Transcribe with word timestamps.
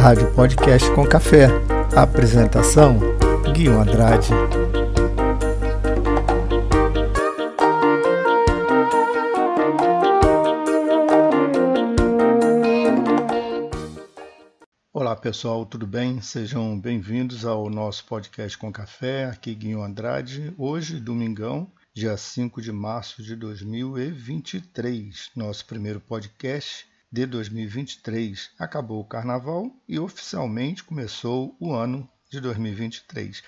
Rádio 0.00 0.32
Podcast 0.34 0.90
com 0.94 1.06
Café. 1.06 1.48
Apresentação: 1.94 2.98
Guilherme 3.52 3.82
Andrade. 3.82 4.30
Olá 14.90 15.14
pessoal, 15.14 15.66
tudo 15.66 15.86
bem? 15.86 16.22
Sejam 16.22 16.80
bem-vindos 16.80 17.44
ao 17.44 17.68
nosso 17.68 18.06
podcast 18.06 18.56
com 18.56 18.72
café. 18.72 19.26
Aqui 19.26 19.54
Guilherme 19.54 19.84
Andrade. 19.84 20.54
Hoje, 20.56 20.98
domingão, 20.98 21.70
dia 21.94 22.16
5 22.16 22.62
de 22.62 22.72
março 22.72 23.22
de 23.22 23.36
2023, 23.36 25.30
nosso 25.36 25.66
primeiro 25.66 26.00
podcast 26.00 26.89
de 27.10 27.26
2023. 27.26 28.50
Acabou 28.58 29.00
o 29.00 29.04
carnaval 29.04 29.70
e 29.88 29.98
oficialmente 29.98 30.84
começou 30.84 31.56
o 31.58 31.72
ano 31.72 32.08
de 32.30 32.40
2023. 32.40 33.42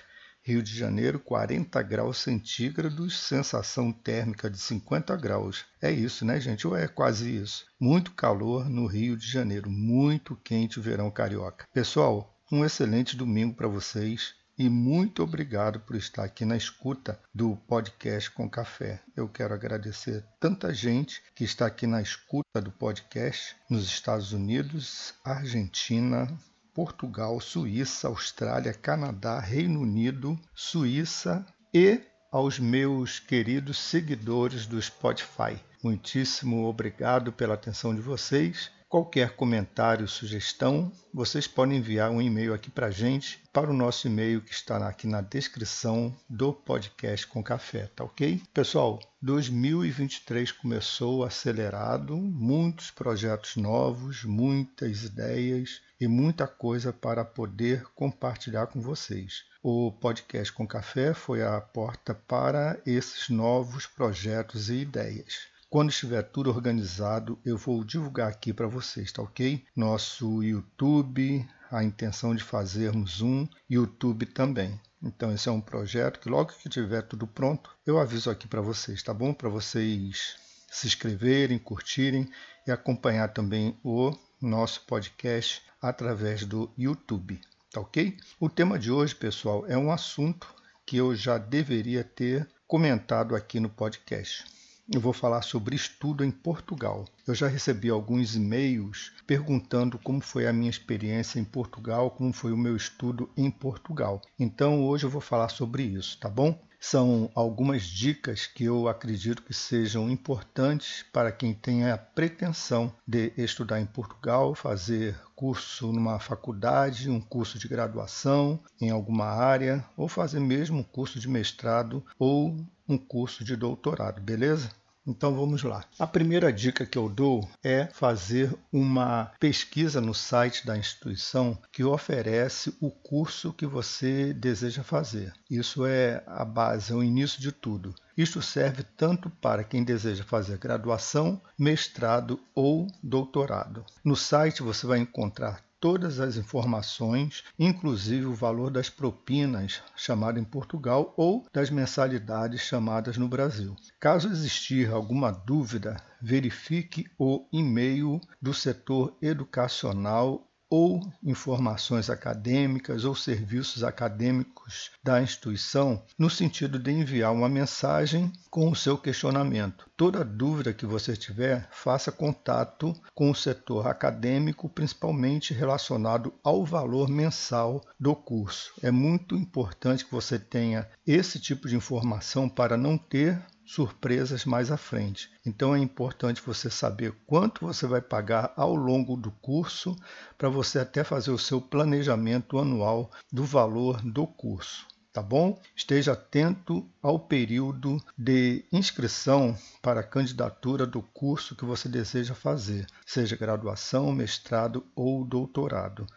Rio 0.45 0.61
de 0.61 0.75
Janeiro, 0.77 1.19
40 1.19 1.81
graus 1.83 2.17
centígrados, 2.17 3.17
sensação 3.17 3.93
térmica 3.93 4.49
de 4.49 4.59
50 4.59 5.15
graus. 5.15 5.65
É 5.81 5.89
isso, 5.89 6.25
né, 6.25 6.37
gente? 6.37 6.67
Ou 6.67 6.75
é 6.75 6.85
quase 6.85 7.33
isso? 7.33 7.65
Muito 7.79 8.11
calor 8.11 8.69
no 8.69 8.85
Rio 8.85 9.15
de 9.15 9.25
Janeiro, 9.25 9.71
muito 9.71 10.35
quente 10.35 10.79
o 10.79 10.83
verão 10.83 11.09
carioca. 11.09 11.65
Pessoal, 11.73 12.37
um 12.51 12.65
excelente 12.65 13.15
domingo 13.15 13.55
para 13.55 13.69
vocês 13.69 14.35
e 14.57 14.69
muito 14.69 15.23
obrigado 15.23 15.79
por 15.79 15.95
estar 15.95 16.23
aqui 16.23 16.45
na 16.45 16.55
escuta 16.55 17.19
do 17.33 17.55
podcast 17.67 18.29
com 18.31 18.49
café. 18.49 19.01
Eu 19.15 19.27
quero 19.27 19.53
agradecer 19.53 20.23
tanta 20.39 20.73
gente 20.73 21.21
que 21.33 21.43
está 21.43 21.65
aqui 21.65 21.87
na 21.87 22.01
escuta 22.01 22.61
do 22.61 22.71
podcast 22.71 23.55
nos 23.69 23.85
Estados 23.85 24.31
Unidos, 24.31 25.13
Argentina, 25.23 26.27
Portugal, 26.73 27.39
Suíça, 27.39 28.07
Austrália, 28.07 28.73
Canadá, 28.73 29.39
Reino 29.39 29.81
Unido, 29.81 30.39
Suíça 30.53 31.45
e 31.73 32.01
aos 32.31 32.59
meus 32.59 33.19
queridos 33.19 33.77
seguidores 33.77 34.65
do 34.65 34.81
Spotify. 34.81 35.59
Muitíssimo 35.83 36.65
obrigado 36.65 37.31
pela 37.31 37.55
atenção 37.55 37.93
de 37.93 38.01
vocês 38.01 38.71
Qualquer 38.93 39.35
comentário, 39.35 40.07
sugestão, 40.07 40.91
vocês 41.11 41.47
podem 41.47 41.79
enviar 41.79 42.11
um 42.11 42.21
e-mail 42.21 42.53
aqui 42.53 42.69
para 42.69 42.85
a 42.85 42.91
gente, 42.91 43.41
para 43.51 43.71
o 43.71 43.73
nosso 43.73 44.05
e-mail 44.05 44.39
que 44.39 44.53
está 44.53 44.87
aqui 44.87 45.07
na 45.07 45.19
descrição 45.19 46.15
do 46.29 46.53
podcast 46.53 47.25
com 47.25 47.41
café, 47.41 47.89
tá 47.95 48.03
ok? 48.03 48.39
Pessoal, 48.53 48.99
2023 49.19 50.51
começou 50.51 51.23
acelerado, 51.23 52.15
muitos 52.15 52.91
projetos 52.91 53.55
novos, 53.55 54.23
muitas 54.23 55.03
ideias 55.03 55.81
e 55.99 56.07
muita 56.07 56.45
coisa 56.45 56.93
para 56.93 57.25
poder 57.25 57.85
compartilhar 57.95 58.67
com 58.67 58.79
vocês. 58.79 59.43
O 59.63 59.91
podcast 59.91 60.53
com 60.53 60.67
café 60.67 61.15
foi 61.15 61.41
a 61.41 61.59
porta 61.59 62.13
para 62.13 62.79
esses 62.85 63.27
novos 63.27 63.87
projetos 63.87 64.69
e 64.69 64.81
ideias. 64.81 65.51
Quando 65.73 65.89
estiver 65.89 66.21
tudo 66.21 66.51
organizado, 66.51 67.39
eu 67.43 67.57
vou 67.57 67.83
divulgar 67.83 68.29
aqui 68.29 68.53
para 68.53 68.67
vocês, 68.67 69.11
tá 69.11 69.23
ok? 69.23 69.65
Nosso 69.75 70.43
YouTube, 70.43 71.49
a 71.71 71.83
intenção 71.83 72.35
de 72.35 72.43
fazermos 72.43 73.21
um 73.21 73.47
YouTube 73.67 74.27
também. 74.27 74.79
Então 75.01 75.33
esse 75.33 75.49
é 75.49 75.51
um 75.51 75.59
projeto 75.59 76.19
que 76.19 76.29
logo 76.29 76.53
que 76.53 76.69
tiver 76.69 77.01
tudo 77.01 77.25
pronto, 77.25 77.75
eu 77.87 77.97
aviso 77.99 78.29
aqui 78.29 78.47
para 78.47 78.61
vocês, 78.61 79.01
tá 79.01 79.15
bom? 79.15 79.33
Para 79.33 79.49
vocês 79.49 80.35
se 80.71 80.85
inscreverem, 80.85 81.57
curtirem 81.57 82.29
e 82.67 82.71
acompanhar 82.71 83.29
também 83.29 83.75
o 83.83 84.15
nosso 84.39 84.85
podcast 84.85 85.59
através 85.81 86.45
do 86.45 86.71
YouTube, 86.77 87.41
tá 87.71 87.81
ok? 87.81 88.15
O 88.39 88.47
tema 88.47 88.77
de 88.77 88.91
hoje, 88.91 89.15
pessoal, 89.15 89.65
é 89.65 89.75
um 89.75 89.91
assunto 89.91 90.53
que 90.85 90.97
eu 90.97 91.15
já 91.15 91.39
deveria 91.39 92.03
ter 92.03 92.47
comentado 92.67 93.35
aqui 93.35 93.59
no 93.59 93.71
podcast 93.71 94.45
eu 94.91 94.99
vou 94.99 95.13
falar 95.13 95.41
sobre 95.41 95.75
estudo 95.75 96.23
em 96.23 96.31
Portugal. 96.31 97.05
Eu 97.25 97.33
já 97.33 97.47
recebi 97.47 97.89
alguns 97.89 98.35
e-mails 98.35 99.13
perguntando 99.25 99.97
como 99.97 100.19
foi 100.19 100.45
a 100.45 100.53
minha 100.53 100.69
experiência 100.69 101.39
em 101.39 101.43
Portugal, 101.43 102.11
como 102.11 102.33
foi 102.33 102.51
o 102.51 102.57
meu 102.57 102.75
estudo 102.75 103.29
em 103.37 103.49
Portugal. 103.49 104.21
Então 104.37 104.83
hoje 104.83 105.05
eu 105.05 105.09
vou 105.09 105.21
falar 105.21 105.49
sobre 105.49 105.83
isso, 105.83 106.19
tá 106.19 106.29
bom? 106.29 106.59
São 106.85 107.31
algumas 107.33 107.83
dicas 107.83 108.45
que 108.45 108.65
eu 108.65 108.89
acredito 108.89 109.41
que 109.41 109.53
sejam 109.53 110.11
importantes 110.11 111.01
para 111.13 111.31
quem 111.31 111.53
tem 111.53 111.89
a 111.89 111.97
pretensão 111.97 112.93
de 113.07 113.31
estudar 113.37 113.79
em 113.79 113.85
Portugal, 113.85 114.53
fazer 114.53 115.17
curso 115.33 115.93
numa 115.93 116.19
faculdade, 116.19 117.09
um 117.09 117.21
curso 117.21 117.57
de 117.57 117.69
graduação 117.69 118.59
em 118.81 118.89
alguma 118.89 119.27
área, 119.27 119.83
ou 119.95 120.09
fazer 120.09 120.41
mesmo 120.41 120.79
um 120.79 120.83
curso 120.83 121.21
de 121.21 121.29
mestrado 121.29 122.05
ou 122.19 122.53
um 122.87 122.97
curso 122.97 123.45
de 123.45 123.55
doutorado, 123.55 124.21
beleza? 124.21 124.69
Então 125.05 125.35
vamos 125.35 125.63
lá. 125.63 125.83
A 125.99 126.07
primeira 126.07 126.51
dica 126.51 126.85
que 126.85 126.97
eu 126.97 127.09
dou 127.09 127.49
é 127.61 127.87
fazer 127.93 128.55
uma 128.71 129.31
pesquisa 129.39 129.99
no 129.99 130.13
site 130.13 130.65
da 130.65 130.77
instituição 130.77 131.57
que 131.71 131.83
oferece 131.83 132.73
o 132.79 132.89
curso 132.89 133.51
que 133.51 133.65
você 133.65 134.33
deseja 134.33 134.81
fazer. 134.81 135.33
Isso 135.49 135.85
é 135.85 136.23
a 136.25 136.45
base, 136.45 136.93
é 136.93 136.95
o 136.95 137.03
início 137.03 137.41
de 137.41 137.51
tudo. 137.51 137.93
Isto 138.15 138.41
serve 138.41 138.83
tanto 138.95 139.29
para 139.29 139.63
quem 139.63 139.83
deseja 139.83 140.23
fazer 140.23 140.57
graduação, 140.57 141.41
mestrado 141.57 142.39
ou 142.55 142.87
doutorado. 143.01 143.83
No 144.03 144.15
site 144.15 144.63
você 144.63 144.85
vai 144.85 144.99
encontrar 144.99 145.61
todas 145.83 146.21
as 146.21 146.37
informações, 146.37 147.43
inclusive 147.59 148.25
o 148.25 148.33
valor 148.33 148.71
das 148.71 148.89
propinas, 148.89 149.81
chamado 149.97 150.39
em 150.39 150.43
Portugal, 150.45 151.13
ou 151.17 151.45
das 151.51 151.69
mensalidades 151.69 152.61
chamadas 152.61 153.17
no 153.17 153.27
Brasil. 153.27 153.75
Caso 153.99 154.29
existir 154.29 154.89
alguma 154.89 155.29
dúvida, 155.29 155.97
verifique 156.21 157.07
o 157.19 157.45
e-mail 157.51 158.21
do 158.41 158.53
setor 158.53 159.17
educacional 159.21 160.49
ou 160.75 160.99
informações 161.23 162.09
acadêmicas 162.09 163.05
ou 163.05 163.13
serviços 163.13 163.83
acadêmicos 163.83 164.89
da 165.03 165.21
instituição, 165.21 166.01
no 166.17 166.31
sentido 166.31 166.79
de 166.79 166.89
enviar 166.89 167.31
uma 167.31 167.47
mensagem 167.47 168.33
com 168.49 168.71
o 168.71 168.75
seu 168.75 168.97
questionamento. 168.97 169.87
Toda 169.95 170.25
dúvida 170.25 170.73
que 170.73 170.87
você 170.87 171.15
tiver, 171.15 171.69
faça 171.71 172.11
contato 172.11 172.91
com 173.13 173.29
o 173.29 173.35
setor 173.35 173.85
acadêmico, 173.85 174.67
principalmente 174.67 175.53
relacionado 175.53 176.33
ao 176.43 176.65
valor 176.65 177.07
mensal 177.07 177.79
do 177.99 178.15
curso. 178.15 178.73
É 178.81 178.89
muito 178.89 179.35
importante 179.35 180.03
que 180.03 180.11
você 180.11 180.39
tenha 180.39 180.89
esse 181.05 181.39
tipo 181.39 181.67
de 181.67 181.75
informação 181.75 182.49
para 182.49 182.75
não 182.75 182.97
ter 182.97 183.39
surpresas 183.65 184.45
mais 184.45 184.71
à 184.71 184.77
frente. 184.77 185.29
Então 185.45 185.75
é 185.75 185.79
importante 185.79 186.41
você 186.45 186.69
saber 186.69 187.13
quanto 187.25 187.65
você 187.65 187.87
vai 187.87 188.01
pagar 188.01 188.53
ao 188.55 188.75
longo 188.75 189.15
do 189.15 189.31
curso 189.31 189.95
para 190.37 190.49
você 190.49 190.79
até 190.79 191.03
fazer 191.03 191.31
o 191.31 191.37
seu 191.37 191.61
planejamento 191.61 192.57
anual 192.57 193.11
do 193.31 193.43
valor 193.43 194.01
do 194.01 194.27
curso. 194.27 194.87
Tá 195.13 195.21
bom? 195.21 195.61
Esteja 195.75 196.13
atento 196.13 196.89
ao 196.99 197.19
período 197.19 198.03
de 198.17 198.65
inscrição 198.71 199.55
para 199.79 199.99
a 199.99 200.03
candidatura 200.03 200.87
do 200.87 201.03
curso 201.03 201.55
que 201.55 201.63
você 201.63 201.87
deseja 201.87 202.33
fazer, 202.33 202.87
seja 203.05 203.35
graduação, 203.35 204.11
mestrado 204.11 204.83
ou 204.95 205.23
doutorado. 205.23 206.07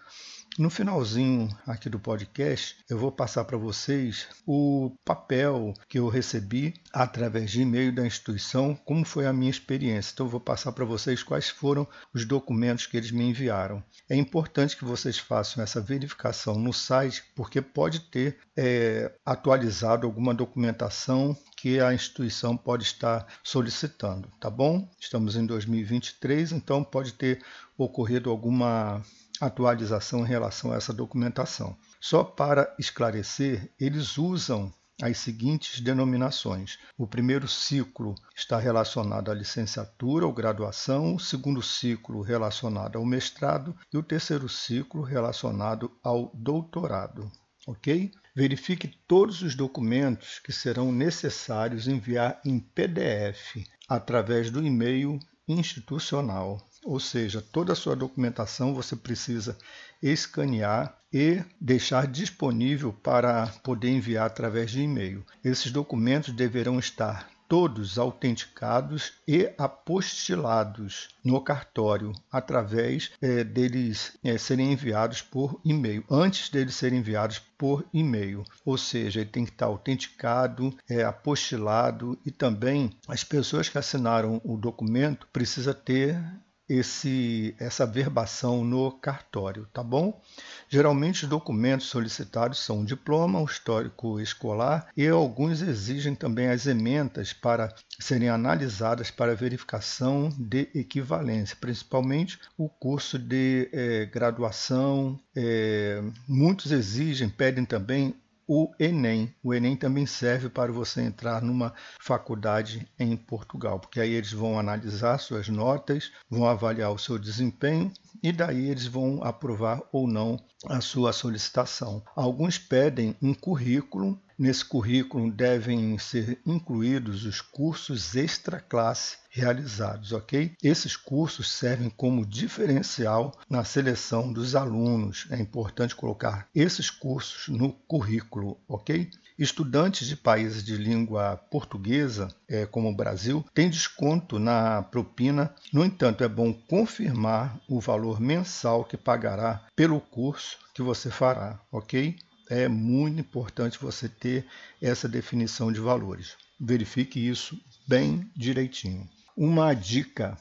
No 0.58 0.70
finalzinho 0.70 1.50
aqui 1.66 1.90
do 1.90 1.98
podcast, 1.98 2.78
eu 2.88 2.96
vou 2.96 3.12
passar 3.12 3.44
para 3.44 3.58
vocês 3.58 4.26
o 4.46 4.90
papel 5.04 5.74
que 5.86 5.98
eu 5.98 6.08
recebi 6.08 6.72
através 6.90 7.50
de 7.50 7.60
e-mail 7.60 7.94
da 7.94 8.06
instituição, 8.06 8.74
como 8.74 9.04
foi 9.04 9.26
a 9.26 9.34
minha 9.34 9.50
experiência. 9.50 10.12
Então, 10.14 10.24
eu 10.24 10.30
vou 10.30 10.40
passar 10.40 10.72
para 10.72 10.86
vocês 10.86 11.22
quais 11.22 11.50
foram 11.50 11.86
os 12.14 12.24
documentos 12.24 12.86
que 12.86 12.96
eles 12.96 13.10
me 13.10 13.24
enviaram. 13.24 13.84
É 14.08 14.16
importante 14.16 14.78
que 14.78 14.84
vocês 14.84 15.18
façam 15.18 15.62
essa 15.62 15.78
verificação 15.78 16.58
no 16.58 16.72
site, 16.72 17.22
porque 17.34 17.60
pode 17.60 18.00
ter 18.00 18.38
é, 18.56 19.12
atualizado 19.26 20.06
alguma 20.06 20.32
documentação 20.32 21.36
que 21.54 21.80
a 21.80 21.92
instituição 21.92 22.56
pode 22.56 22.84
estar 22.84 23.26
solicitando, 23.42 24.30
tá 24.40 24.48
bom? 24.48 24.88
Estamos 24.98 25.36
em 25.36 25.44
2023, 25.44 26.52
então 26.52 26.82
pode 26.82 27.12
ter 27.12 27.42
ocorrido 27.76 28.30
alguma 28.30 29.02
atualização 29.40 30.20
em 30.20 30.28
relação 30.28 30.72
a 30.72 30.76
essa 30.76 30.92
documentação. 30.92 31.76
Só 32.00 32.24
para 32.24 32.74
esclarecer, 32.78 33.70
eles 33.78 34.16
usam 34.18 34.72
as 35.02 35.18
seguintes 35.18 35.80
denominações. 35.80 36.78
O 36.96 37.06
primeiro 37.06 37.46
ciclo 37.46 38.14
está 38.34 38.58
relacionado 38.58 39.30
à 39.30 39.34
licenciatura 39.34 40.26
ou 40.26 40.32
graduação, 40.32 41.14
o 41.14 41.20
segundo 41.20 41.62
ciclo 41.62 42.22
relacionado 42.22 42.96
ao 42.96 43.04
mestrado 43.04 43.76
e 43.92 43.98
o 43.98 44.02
terceiro 44.02 44.48
ciclo 44.48 45.02
relacionado 45.02 45.90
ao 46.02 46.32
doutorado. 46.34 47.30
Ok? 47.66 48.10
Verifique 48.34 48.88
todos 49.06 49.42
os 49.42 49.54
documentos 49.54 50.38
que 50.38 50.52
serão 50.52 50.92
necessários 50.92 51.88
enviar 51.88 52.40
em 52.44 52.58
PDF 52.58 53.56
através 53.88 54.50
do 54.50 54.64
e-mail 54.64 55.18
institucional 55.48 56.58
ou 56.86 57.00
seja, 57.00 57.42
toda 57.42 57.72
a 57.72 57.76
sua 57.76 57.96
documentação 57.96 58.72
você 58.72 58.94
precisa 58.94 59.58
escanear 60.00 60.96
e 61.12 61.42
deixar 61.60 62.06
disponível 62.06 62.92
para 62.92 63.48
poder 63.64 63.90
enviar 63.90 64.26
através 64.26 64.70
de 64.70 64.82
e-mail. 64.82 65.24
Esses 65.44 65.72
documentos 65.72 66.32
deverão 66.32 66.78
estar 66.78 67.28
todos 67.48 67.98
autenticados 67.98 69.12
e 69.26 69.52
apostilados 69.56 71.08
no 71.24 71.40
cartório 71.40 72.12
através 72.30 73.12
é, 73.20 73.44
deles 73.44 74.16
é, 74.22 74.36
serem 74.36 74.72
enviados 74.72 75.22
por 75.22 75.60
e-mail, 75.64 76.04
antes 76.10 76.48
deles 76.48 76.74
serem 76.74 76.98
enviados 76.98 77.38
por 77.56 77.84
e-mail. 77.92 78.44
Ou 78.64 78.76
seja, 78.76 79.20
ele 79.20 79.30
tem 79.30 79.44
que 79.44 79.52
estar 79.52 79.66
autenticado, 79.66 80.76
é, 80.88 81.04
apostilado 81.04 82.18
e 82.26 82.30
também 82.30 82.90
as 83.06 83.22
pessoas 83.24 83.68
que 83.68 83.78
assinaram 83.78 84.40
o 84.44 84.56
documento 84.56 85.28
precisa 85.32 85.72
ter 85.72 86.20
esse, 86.68 87.54
essa 87.58 87.86
verbação 87.86 88.64
no 88.64 88.90
cartório, 88.92 89.66
tá 89.72 89.82
bom? 89.82 90.20
Geralmente 90.68 91.24
os 91.24 91.30
documentos 91.30 91.86
solicitados 91.86 92.58
são 92.58 92.80
o 92.80 92.84
diploma, 92.84 93.40
o 93.40 93.44
histórico 93.44 94.20
escolar 94.20 94.88
e 94.96 95.06
alguns 95.06 95.62
exigem 95.62 96.14
também 96.14 96.48
as 96.48 96.66
ementas 96.66 97.32
para 97.32 97.72
serem 98.00 98.28
analisadas 98.28 99.10
para 99.10 99.34
verificação 99.34 100.28
de 100.36 100.68
equivalência, 100.74 101.56
principalmente 101.60 102.38
o 102.58 102.68
curso 102.68 103.18
de 103.18 103.68
é, 103.72 104.06
graduação. 104.06 105.18
É, 105.34 106.02
muitos 106.26 106.72
exigem, 106.72 107.28
pedem 107.28 107.64
também 107.64 108.14
o 108.46 108.72
Enem. 108.78 109.34
O 109.42 109.52
Enem 109.52 109.76
também 109.76 110.06
serve 110.06 110.48
para 110.48 110.72
você 110.72 111.02
entrar 111.02 111.42
numa 111.42 111.74
faculdade 112.00 112.86
em 112.98 113.16
Portugal, 113.16 113.80
porque 113.80 114.00
aí 114.00 114.12
eles 114.12 114.32
vão 114.32 114.58
analisar 114.58 115.18
suas 115.18 115.48
notas, 115.48 116.12
vão 116.30 116.46
avaliar 116.46 116.92
o 116.92 116.98
seu 116.98 117.18
desempenho 117.18 117.92
e 118.22 118.32
daí 118.32 118.70
eles 118.70 118.86
vão 118.86 119.22
aprovar 119.22 119.82
ou 119.92 120.06
não 120.06 120.38
a 120.66 120.80
sua 120.80 121.12
solicitação. 121.12 122.02
Alguns 122.14 122.58
pedem 122.58 123.16
um 123.20 123.34
currículo 123.34 124.20
Nesse 124.38 124.64
currículo 124.64 125.30
devem 125.32 125.98
ser 125.98 126.38
incluídos 126.44 127.24
os 127.24 127.40
cursos 127.40 128.14
extra 128.14 128.60
classe 128.60 129.16
realizados, 129.30 130.12
ok? 130.12 130.54
Esses 130.62 130.94
cursos 130.94 131.50
servem 131.50 131.88
como 131.88 132.26
diferencial 132.26 133.32
na 133.48 133.64
seleção 133.64 134.30
dos 134.32 134.54
alunos. 134.54 135.26
É 135.30 135.38
importante 135.38 135.94
colocar 135.94 136.48
esses 136.54 136.90
cursos 136.90 137.48
no 137.48 137.72
currículo, 137.72 138.58
ok? 138.68 139.10
Estudantes 139.38 140.08
de 140.08 140.16
países 140.16 140.64
de 140.64 140.76
língua 140.76 141.36
portuguesa, 141.50 142.28
é, 142.48 142.64
como 142.64 142.88
o 142.88 142.96
Brasil, 142.96 143.44
têm 143.52 143.68
desconto 143.68 144.38
na 144.38 144.82
propina. 144.82 145.54
No 145.70 145.84
entanto, 145.84 146.24
é 146.24 146.28
bom 146.28 146.54
confirmar 146.54 147.58
o 147.68 147.78
valor 147.78 148.18
mensal 148.18 148.84
que 148.84 148.96
pagará 148.96 149.66
pelo 149.76 150.00
curso 150.00 150.58
que 150.74 150.82
você 150.82 151.10
fará, 151.10 151.60
ok? 151.70 152.16
É 152.48 152.68
muito 152.68 153.20
importante 153.20 153.78
você 153.78 154.08
ter 154.08 154.46
essa 154.80 155.08
definição 155.08 155.72
de 155.72 155.80
valores. 155.80 156.36
Verifique 156.58 157.18
isso 157.18 157.60
bem 157.86 158.30
direitinho. 158.36 159.08
Uma 159.36 159.74
dica 159.74 160.38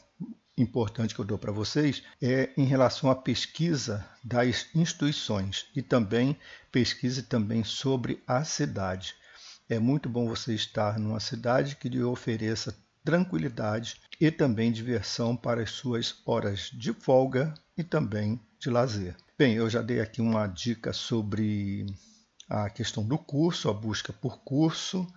importante 0.57 1.13
que 1.13 1.19
eu 1.19 1.25
dou 1.25 1.37
para 1.37 1.51
vocês 1.51 2.01
é 2.21 2.49
em 2.55 2.63
relação 2.63 3.09
à 3.09 3.15
pesquisa 3.15 4.05
das 4.23 4.67
instituições 4.73 5.67
e 5.75 5.81
também 5.81 6.37
pesquise 6.71 7.23
também 7.23 7.63
sobre 7.63 8.23
a 8.25 8.43
cidade. 8.43 9.15
É 9.67 9.79
muito 9.79 10.07
bom 10.07 10.27
você 10.27 10.53
estar 10.53 10.99
numa 10.99 11.19
cidade 11.19 11.75
que 11.75 11.89
lhe 11.89 12.01
ofereça 12.03 12.75
tranquilidade 13.05 14.01
e 14.19 14.31
também 14.31 14.71
diversão 14.71 15.37
para 15.37 15.61
as 15.61 15.69
suas 15.69 16.21
horas 16.25 16.71
de 16.73 16.91
folga 16.91 17.53
e 17.77 17.83
também 17.83 18.39
de 18.59 18.69
lazer. 18.69 19.15
Bem, 19.37 19.53
eu 19.53 19.69
já 19.69 19.81
dei 19.81 20.01
aqui 20.01 20.21
uma 20.21 20.47
dica 20.47 20.91
sobre 20.91 21.85
a 22.49 22.69
questão 22.69 23.05
do 23.05 23.17
curso, 23.17 23.69
a 23.69 23.73
busca 23.73 24.11
por 24.11 24.39
curso 24.39 25.07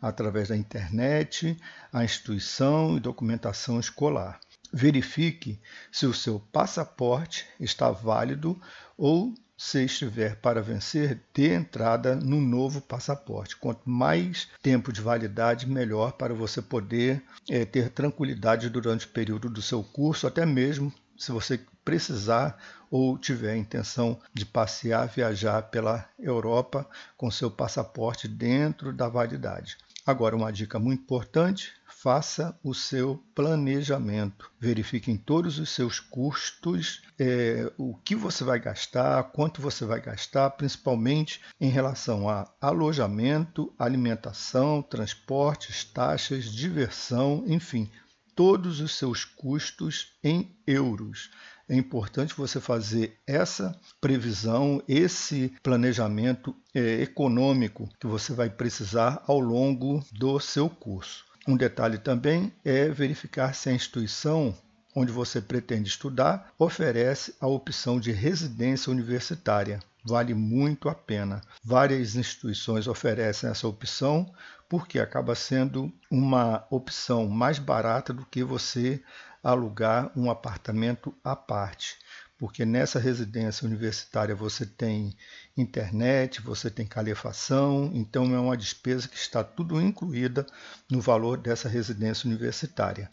através 0.00 0.48
da 0.48 0.56
internet, 0.56 1.56
a 1.92 2.04
instituição 2.04 2.96
e 2.96 3.00
documentação 3.00 3.80
escolar. 3.80 4.38
Verifique 4.72 5.58
se 5.90 6.06
o 6.06 6.14
seu 6.14 6.38
passaporte 6.38 7.46
está 7.58 7.90
válido 7.90 8.60
ou 8.96 9.34
se 9.58 9.84
estiver 9.84 10.36
para 10.36 10.62
vencer, 10.62 11.20
dê 11.34 11.52
entrada 11.52 12.14
no 12.14 12.40
novo 12.40 12.80
passaporte. 12.80 13.56
Quanto 13.56 13.90
mais 13.90 14.46
tempo 14.62 14.92
de 14.92 15.00
validade, 15.00 15.68
melhor 15.68 16.12
para 16.12 16.32
você 16.32 16.62
poder 16.62 17.20
é, 17.50 17.64
ter 17.64 17.90
tranquilidade 17.90 18.70
durante 18.70 19.06
o 19.06 19.10
período 19.10 19.50
do 19.50 19.60
seu 19.60 19.82
curso, 19.82 20.28
até 20.28 20.46
mesmo 20.46 20.92
se 21.18 21.32
você 21.32 21.60
precisar 21.84 22.56
ou 22.88 23.18
tiver 23.18 23.52
a 23.52 23.56
intenção 23.56 24.20
de 24.32 24.46
passear, 24.46 25.08
viajar 25.08 25.62
pela 25.62 26.08
Europa 26.18 26.88
com 27.16 27.28
seu 27.28 27.50
passaporte 27.50 28.28
dentro 28.28 28.92
da 28.92 29.08
validade. 29.08 29.76
Agora, 30.08 30.34
uma 30.34 30.50
dica 30.50 30.78
muito 30.78 31.02
importante: 31.02 31.70
faça 31.86 32.58
o 32.64 32.72
seu 32.72 33.22
planejamento. 33.34 34.50
Verifique 34.58 35.10
em 35.10 35.18
todos 35.18 35.58
os 35.58 35.68
seus 35.68 36.00
custos 36.00 37.02
é, 37.18 37.70
o 37.76 37.94
que 37.94 38.16
você 38.16 38.42
vai 38.42 38.58
gastar, 38.58 39.22
quanto 39.24 39.60
você 39.60 39.84
vai 39.84 40.00
gastar, 40.00 40.48
principalmente 40.52 41.42
em 41.60 41.68
relação 41.68 42.26
a 42.26 42.50
alojamento, 42.58 43.70
alimentação, 43.78 44.80
transportes, 44.80 45.84
taxas, 45.84 46.46
diversão, 46.46 47.44
enfim, 47.46 47.90
todos 48.34 48.80
os 48.80 48.96
seus 48.96 49.26
custos 49.26 50.16
em 50.24 50.56
euros. 50.66 51.30
É 51.68 51.76
importante 51.76 52.34
você 52.34 52.60
fazer 52.60 53.18
essa 53.26 53.78
previsão, 54.00 54.82
esse 54.88 55.52
planejamento 55.62 56.56
é, 56.74 57.02
econômico 57.02 57.88
que 58.00 58.06
você 58.06 58.32
vai 58.32 58.48
precisar 58.48 59.22
ao 59.26 59.38
longo 59.38 60.02
do 60.12 60.40
seu 60.40 60.70
curso. 60.70 61.26
Um 61.46 61.56
detalhe 61.56 61.98
também 61.98 62.52
é 62.64 62.88
verificar 62.88 63.54
se 63.54 63.68
a 63.68 63.72
instituição 63.72 64.54
onde 64.94 65.12
você 65.12 65.40
pretende 65.40 65.88
estudar 65.88 66.52
oferece 66.58 67.34
a 67.40 67.46
opção 67.46 68.00
de 68.00 68.12
residência 68.12 68.90
universitária. 68.90 69.78
Vale 70.04 70.32
muito 70.32 70.88
a 70.88 70.94
pena. 70.94 71.42
Várias 71.62 72.16
instituições 72.16 72.86
oferecem 72.86 73.50
essa 73.50 73.68
opção 73.68 74.32
porque 74.68 74.98
acaba 74.98 75.34
sendo 75.34 75.92
uma 76.10 76.66
opção 76.70 77.26
mais 77.26 77.58
barata 77.58 78.12
do 78.12 78.24
que 78.26 78.44
você 78.44 79.02
alugar 79.42 80.10
um 80.16 80.30
apartamento 80.30 81.14
à 81.22 81.36
parte, 81.36 81.96
porque 82.38 82.64
nessa 82.64 82.98
residência 82.98 83.66
universitária 83.66 84.34
você 84.34 84.64
tem 84.64 85.16
internet, 85.56 86.40
você 86.40 86.70
tem 86.70 86.86
calefação, 86.86 87.90
então 87.94 88.34
é 88.34 88.38
uma 88.38 88.56
despesa 88.56 89.08
que 89.08 89.16
está 89.16 89.42
tudo 89.42 89.80
incluída 89.80 90.46
no 90.90 91.00
valor 91.00 91.38
dessa 91.38 91.68
residência 91.68 92.28
universitária. 92.28 93.10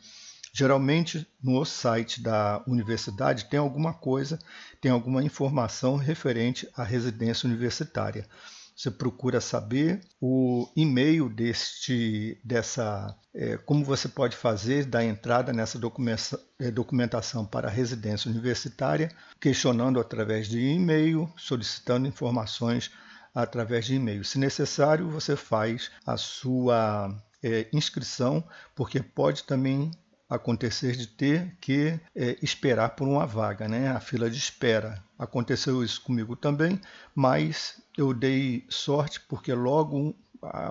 Geralmente 0.53 1.27
no 1.44 1.65
site 1.65 2.22
da 2.22 2.63
universidade 2.65 3.46
tem 3.46 3.60
alguma 3.60 3.94
coisa, 3.94 4.39
tem 4.79 4.91
alguma 4.91 5.24
informação 5.24 5.98
referente 5.98 6.70
à 6.77 6.84
residência 6.84 7.48
universitária. 7.48 8.25
Você 8.75 8.91
procura 8.91 9.39
saber 9.39 10.01
o 10.20 10.70
e-mail 10.75 11.29
deste, 11.29 12.38
dessa, 12.44 13.17
é, 13.34 13.55
como 13.58 13.86
você 13.86 14.10
pode 14.10 14.36
fazer 14.36 14.86
da 14.86 15.01
entrada 15.01 15.53
nessa 15.53 15.79
é, 16.60 16.72
documentação 16.72 17.46
para 17.46 17.70
a 17.70 17.72
residência 17.72 18.29
universitária, 18.29 19.10
questionando 19.39 19.98
através 19.98 20.50
de 20.50 20.60
e-mail, 20.60 21.32
solicitando 21.38 22.05
informações 22.05 22.91
através 23.34 23.86
de 23.86 23.96
e-mail. 23.96 24.25
Se 24.25 24.38
necessário, 24.38 25.10
você 25.10 25.38
faz 25.38 25.89
a 26.05 26.17
sua 26.17 27.15
é, 27.41 27.70
inscrição, 27.72 28.44
porque 28.75 29.01
pode 29.01 29.44
também 29.46 29.91
acontecer 30.29 30.96
de 30.96 31.08
ter 31.08 31.55
que 31.62 32.00
é, 32.15 32.38
esperar 32.41 32.96
por 32.96 33.08
uma 33.08 33.25
vaga, 33.25 33.67
né? 33.67 33.89
a 33.89 34.00
fila 34.00 34.29
de 34.29 34.38
espera. 34.38 35.03
Aconteceu 35.17 35.84
isso 35.84 36.01
comigo 36.01 36.36
também, 36.36 36.79
mas 37.13 37.82
eu 37.98 38.13
dei 38.13 38.65
sorte 38.70 39.22
porque 39.22 39.53
logo 39.53 40.15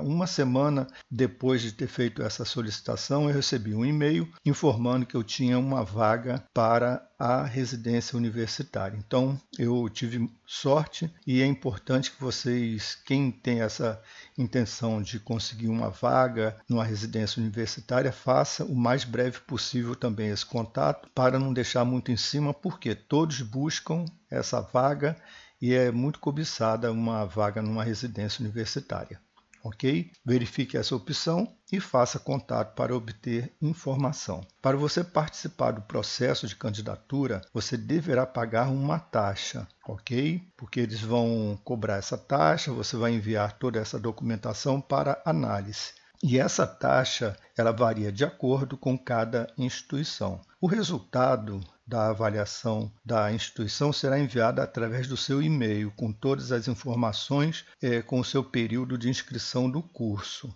uma 0.02 0.26
semana 0.26 0.87
depois 1.11 1.62
de 1.62 1.73
ter 1.73 1.87
feito 1.87 2.23
essa 2.23 2.44
solicitação, 2.44 3.28
eu 3.28 3.35
recebi 3.35 3.75
um 3.75 3.85
e-mail 3.85 4.28
informando 4.44 5.06
que 5.06 5.14
eu 5.14 5.23
tinha 5.23 5.59
uma 5.59 5.85
vaga 5.85 6.44
para 6.52 7.06
a 7.18 7.44
residência 7.44 8.16
universitária. 8.16 8.97
Então, 8.97 9.40
eu 9.59 9.88
tive 9.88 10.30
sorte 10.47 11.12
e 11.26 11.40
é 11.40 11.47
importante 11.47 12.11
que 12.11 12.21
vocês, 12.21 12.97
quem 13.06 13.30
tem 13.30 13.61
essa 13.61 14.00
intenção 14.37 15.00
de 15.00 15.18
conseguir 15.18 15.68
uma 15.68 15.90
vaga 15.90 16.56
numa 16.68 16.85
residência 16.85 17.40
universitária, 17.40 18.12
faça 18.12 18.64
o 18.64 18.75
mais 18.75 19.04
breve 19.04 19.40
possível 19.40 19.94
também 19.94 20.28
esse 20.28 20.44
contato 20.44 21.09
para 21.14 21.38
não 21.38 21.52
deixar 21.52 21.85
muito 21.85 22.11
em 22.11 22.16
cima, 22.16 22.52
porque 22.52 22.94
todos 22.94 23.40
buscam 23.40 24.04
essa 24.30 24.61
vaga 24.61 25.16
e 25.61 25.73
é 25.73 25.90
muito 25.90 26.18
cobiçada 26.18 26.92
uma 26.92 27.25
vaga 27.25 27.62
numa 27.62 27.85
residência 27.85 28.42
universitária. 28.42 29.18
Ok? 29.64 30.12
Verifique 30.25 30.76
essa 30.76 30.94
opção 30.94 31.50
e 31.73 31.80
faça 31.80 32.18
contato 32.18 32.75
para 32.75 32.94
obter 32.94 33.50
informação. 33.61 34.47
Para 34.61 34.76
você 34.76 35.02
participar 35.02 35.73
do 35.73 35.80
processo 35.80 36.47
de 36.47 36.54
candidatura, 36.54 37.40
você 37.52 37.76
deverá 37.76 38.26
pagar 38.26 38.68
uma 38.68 38.99
taxa, 38.99 39.66
ok? 39.88 40.47
Porque 40.56 40.80
eles 40.80 41.00
vão 41.00 41.59
cobrar 41.64 41.97
essa 41.97 42.18
taxa, 42.18 42.71
você 42.71 42.97
vai 42.97 43.12
enviar 43.12 43.59
toda 43.59 43.80
essa 43.80 43.99
documentação 43.99 44.80
para 44.80 45.21
análise. 45.25 45.94
E 46.23 46.38
essa 46.38 46.66
taxa 46.66 47.37
ela 47.56 47.71
varia 47.71 48.11
de 48.11 48.25
acordo 48.25 48.76
com 48.76 48.97
cada 48.97 49.47
instituição. 49.59 50.40
O 50.64 50.66
resultado 50.66 51.61
da 51.87 52.09
avaliação 52.09 52.90
da 53.04 53.30
instituição 53.30 53.92
será 53.92 54.18
enviado 54.18 54.62
através 54.62 55.06
do 55.06 55.14
seu 55.14 55.42
e-mail, 55.42 55.92
com 55.94 56.11
todas 56.11 56.50
as 56.52 56.68
informações 56.68 57.66
é, 57.83 58.00
com 58.00 58.18
o 58.18 58.25
seu 58.25 58.42
período 58.42 58.97
de 58.97 59.11
inscrição 59.11 59.71
do 59.71 59.83
curso. 59.83 60.50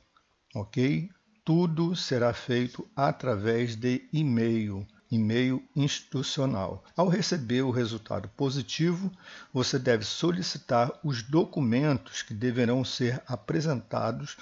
Ok? 0.55 1.11
Tudo 1.45 1.95
será 1.95 2.33
feito 2.33 2.88
através 2.97 3.77
de 3.77 4.09
e-mail 4.11 4.87
e-mail 5.11 5.62
institucional. 5.77 6.85
Ao 6.97 7.09
receber 7.09 7.61
o 7.62 7.71
resultado 7.71 8.29
positivo, 8.31 9.12
você 9.53 9.79
deve 9.79 10.05
solicitar 10.05 10.91
os 11.05 11.23
documentos 11.23 12.23
que 12.23 12.33
deverão 12.33 12.83
ser 12.83 13.23
apresentados 13.27 14.38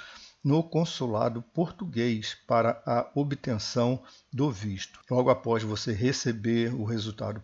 no 0.47 0.63
consulado 0.63 1.43
português 1.43 2.37
para 2.47 2.81
a 2.87 3.11
obtenção 3.17 4.01
do 4.33 4.49
visto. 4.49 5.01
Logo 5.11 5.29
após 5.29 5.65
você 5.65 5.93
receber 5.93 6.73
o 6.73 6.85
resultado 6.85 7.43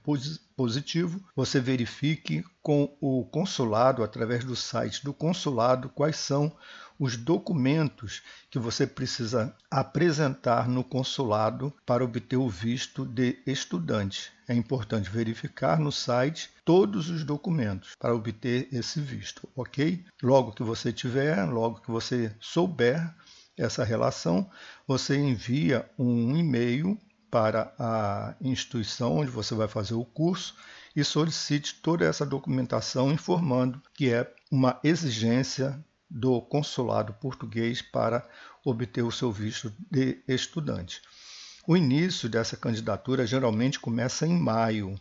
positivo, 0.55 1.21
você 1.35 1.59
verifique 1.59 2.45
com 2.63 2.97
o 3.01 3.25
consulado, 3.25 4.05
através 4.05 4.45
do 4.45 4.55
site 4.55 5.03
do 5.03 5.13
consulado, 5.13 5.89
quais 5.89 6.15
são 6.15 6.57
os 6.99 7.17
documentos 7.17 8.23
que 8.51 8.59
você 8.59 8.87
precisa 8.87 9.55
apresentar 9.71 10.69
no 10.69 10.85
consulado 10.85 11.73
para 11.85 12.05
obter 12.05 12.37
o 12.37 12.49
visto 12.49 13.05
de 13.05 13.39
estudante. 13.47 14.33
É 14.49 14.55
importante 14.55 15.11
verificar 15.11 15.79
no 15.79 15.91
site 15.91 16.51
todos 16.65 17.09
os 17.09 17.25
documentos 17.25 17.95
para 17.99 18.15
obter 18.15 18.69
esse 18.73 19.01
visto, 19.01 19.49
ok? 19.57 20.05
Logo 20.23 20.53
que 20.53 20.63
você 20.63 20.93
tiver, 20.93 21.45
logo 21.45 21.81
que 21.81 21.91
você 21.91 22.35
souber 22.41 23.15
essa 23.57 23.85
relação, 23.85 24.51
você 24.87 25.17
envia 25.17 25.89
um 25.99 26.37
e-mail 26.37 26.99
para 27.31 27.73
a 27.79 28.35
instituição 28.43 29.17
onde 29.17 29.31
você 29.31 29.55
vai 29.55 29.67
fazer 29.67 29.95
o 29.95 30.05
curso 30.05 30.55
e 30.95 31.03
solicite 31.03 31.81
toda 31.81 32.05
essa 32.05 32.27
documentação 32.27 33.11
informando 33.11 33.81
que 33.95 34.13
é 34.13 34.31
uma 34.51 34.79
exigência 34.85 35.83
do 36.13 36.43
consulado 36.43 37.15
português 37.15 37.81
para 37.81 38.29
obter 38.63 39.03
o 39.03 39.11
seu 39.11 39.33
visto 39.33 39.73
de 39.91 40.23
estudante. 40.29 41.01
O 41.67 41.77
início 41.77 42.29
dessa 42.29 42.57
candidatura 42.57 43.27
geralmente 43.27 43.81
começa 43.81 44.27
em 44.27 44.39
maio. 44.39 44.95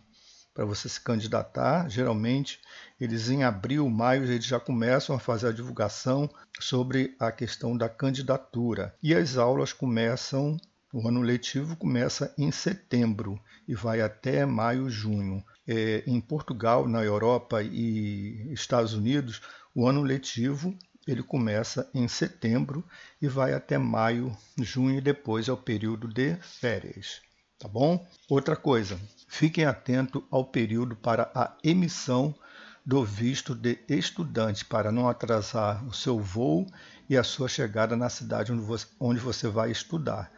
Para 0.53 0.65
você 0.65 0.87
se 0.87 1.01
candidatar, 1.01 1.89
geralmente 1.89 2.59
eles 2.99 3.29
em 3.29 3.43
abril, 3.43 3.89
maio, 3.89 4.23
eles 4.23 4.45
já 4.45 4.59
começam 4.59 5.15
a 5.15 5.19
fazer 5.19 5.47
a 5.47 5.51
divulgação 5.51 6.29
sobre 6.59 7.15
a 7.19 7.31
questão 7.31 7.75
da 7.75 7.89
candidatura. 7.89 8.95
E 9.01 9.13
as 9.13 9.37
aulas 9.37 9.73
começam, 9.73 10.57
o 10.93 11.07
ano 11.07 11.21
letivo 11.21 11.75
começa 11.75 12.33
em 12.37 12.51
setembro 12.51 13.41
e 13.67 13.73
vai 13.73 14.01
até 14.01 14.45
maio, 14.45 14.89
junho. 14.89 15.43
É, 15.67 16.03
em 16.05 16.19
Portugal, 16.19 16.87
na 16.87 17.03
Europa 17.03 17.63
e 17.63 18.51
Estados 18.51 18.93
Unidos, 18.93 19.41
o 19.73 19.87
ano 19.87 20.03
letivo 20.03 20.77
ele 21.11 21.23
começa 21.23 21.89
em 21.93 22.07
setembro 22.07 22.83
e 23.21 23.27
vai 23.27 23.53
até 23.53 23.77
maio, 23.77 24.35
junho 24.59 24.97
e 24.97 25.01
depois 25.01 25.47
é 25.47 25.51
o 25.51 25.57
período 25.57 26.07
de 26.07 26.35
férias, 26.37 27.21
tá 27.59 27.67
bom? 27.67 28.05
Outra 28.29 28.55
coisa, 28.55 28.99
fiquem 29.27 29.65
atentos 29.65 30.23
ao 30.31 30.45
período 30.45 30.95
para 30.95 31.31
a 31.35 31.55
emissão 31.63 32.33
do 32.85 33.03
visto 33.03 33.53
de 33.53 33.79
estudante 33.87 34.65
para 34.65 34.91
não 34.91 35.07
atrasar 35.07 35.85
o 35.85 35.93
seu 35.93 36.19
voo 36.19 36.65
e 37.09 37.17
a 37.17 37.23
sua 37.23 37.47
chegada 37.47 37.95
na 37.95 38.09
cidade 38.09 38.51
onde 38.99 39.19
você 39.19 39.47
vai 39.47 39.69
estudar 39.69 40.31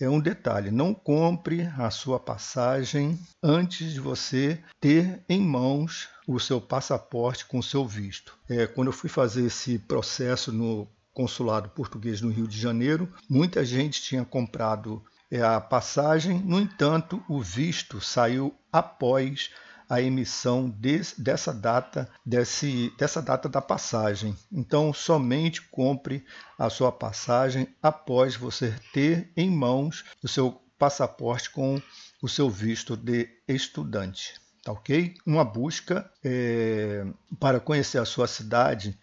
é 0.00 0.08
um 0.08 0.20
detalhe: 0.20 0.70
não 0.70 0.92
compre 0.92 1.62
a 1.78 1.90
sua 1.90 2.18
passagem 2.18 3.18
antes 3.42 3.92
de 3.92 4.00
você 4.00 4.62
ter 4.80 5.22
em 5.28 5.40
mãos 5.40 6.08
o 6.26 6.38
seu 6.40 6.60
passaporte 6.60 7.44
com 7.44 7.58
o 7.58 7.62
seu 7.62 7.86
visto. 7.86 8.36
É, 8.48 8.66
quando 8.66 8.88
eu 8.88 8.92
fui 8.92 9.10
fazer 9.10 9.46
esse 9.46 9.78
processo 9.78 10.52
no 10.52 10.88
consulado 11.12 11.68
português 11.68 12.20
no 12.20 12.30
Rio 12.30 12.48
de 12.48 12.58
Janeiro, 12.58 13.12
muita 13.28 13.64
gente 13.64 14.02
tinha 14.02 14.24
comprado 14.24 15.02
é, 15.30 15.40
a 15.40 15.60
passagem, 15.60 16.38
no 16.40 16.60
entanto, 16.60 17.22
o 17.28 17.40
visto 17.40 18.00
saiu 18.00 18.54
após 18.72 19.50
a 19.88 20.00
emissão 20.00 20.74
dessa 21.18 21.52
data 21.52 22.08
desse, 22.24 22.92
dessa 22.96 23.20
data 23.20 23.48
da 23.48 23.60
passagem. 23.60 24.36
Então, 24.50 24.92
somente 24.92 25.62
compre 25.62 26.24
a 26.58 26.70
sua 26.70 26.90
passagem 26.90 27.68
após 27.82 28.34
você 28.34 28.74
ter 28.92 29.30
em 29.36 29.50
mãos 29.50 30.04
o 30.22 30.28
seu 30.28 30.60
passaporte 30.78 31.50
com 31.50 31.80
o 32.22 32.28
seu 32.28 32.48
visto 32.48 32.96
de 32.96 33.28
estudante. 33.46 34.43
Tá 34.64 34.72
ok? 34.72 35.14
Uma 35.26 35.44
busca 35.44 36.10
é, 36.24 37.04
para 37.38 37.60
conhecer 37.60 37.98
a 37.98 38.06
sua 38.06 38.26
cidade 38.26 38.98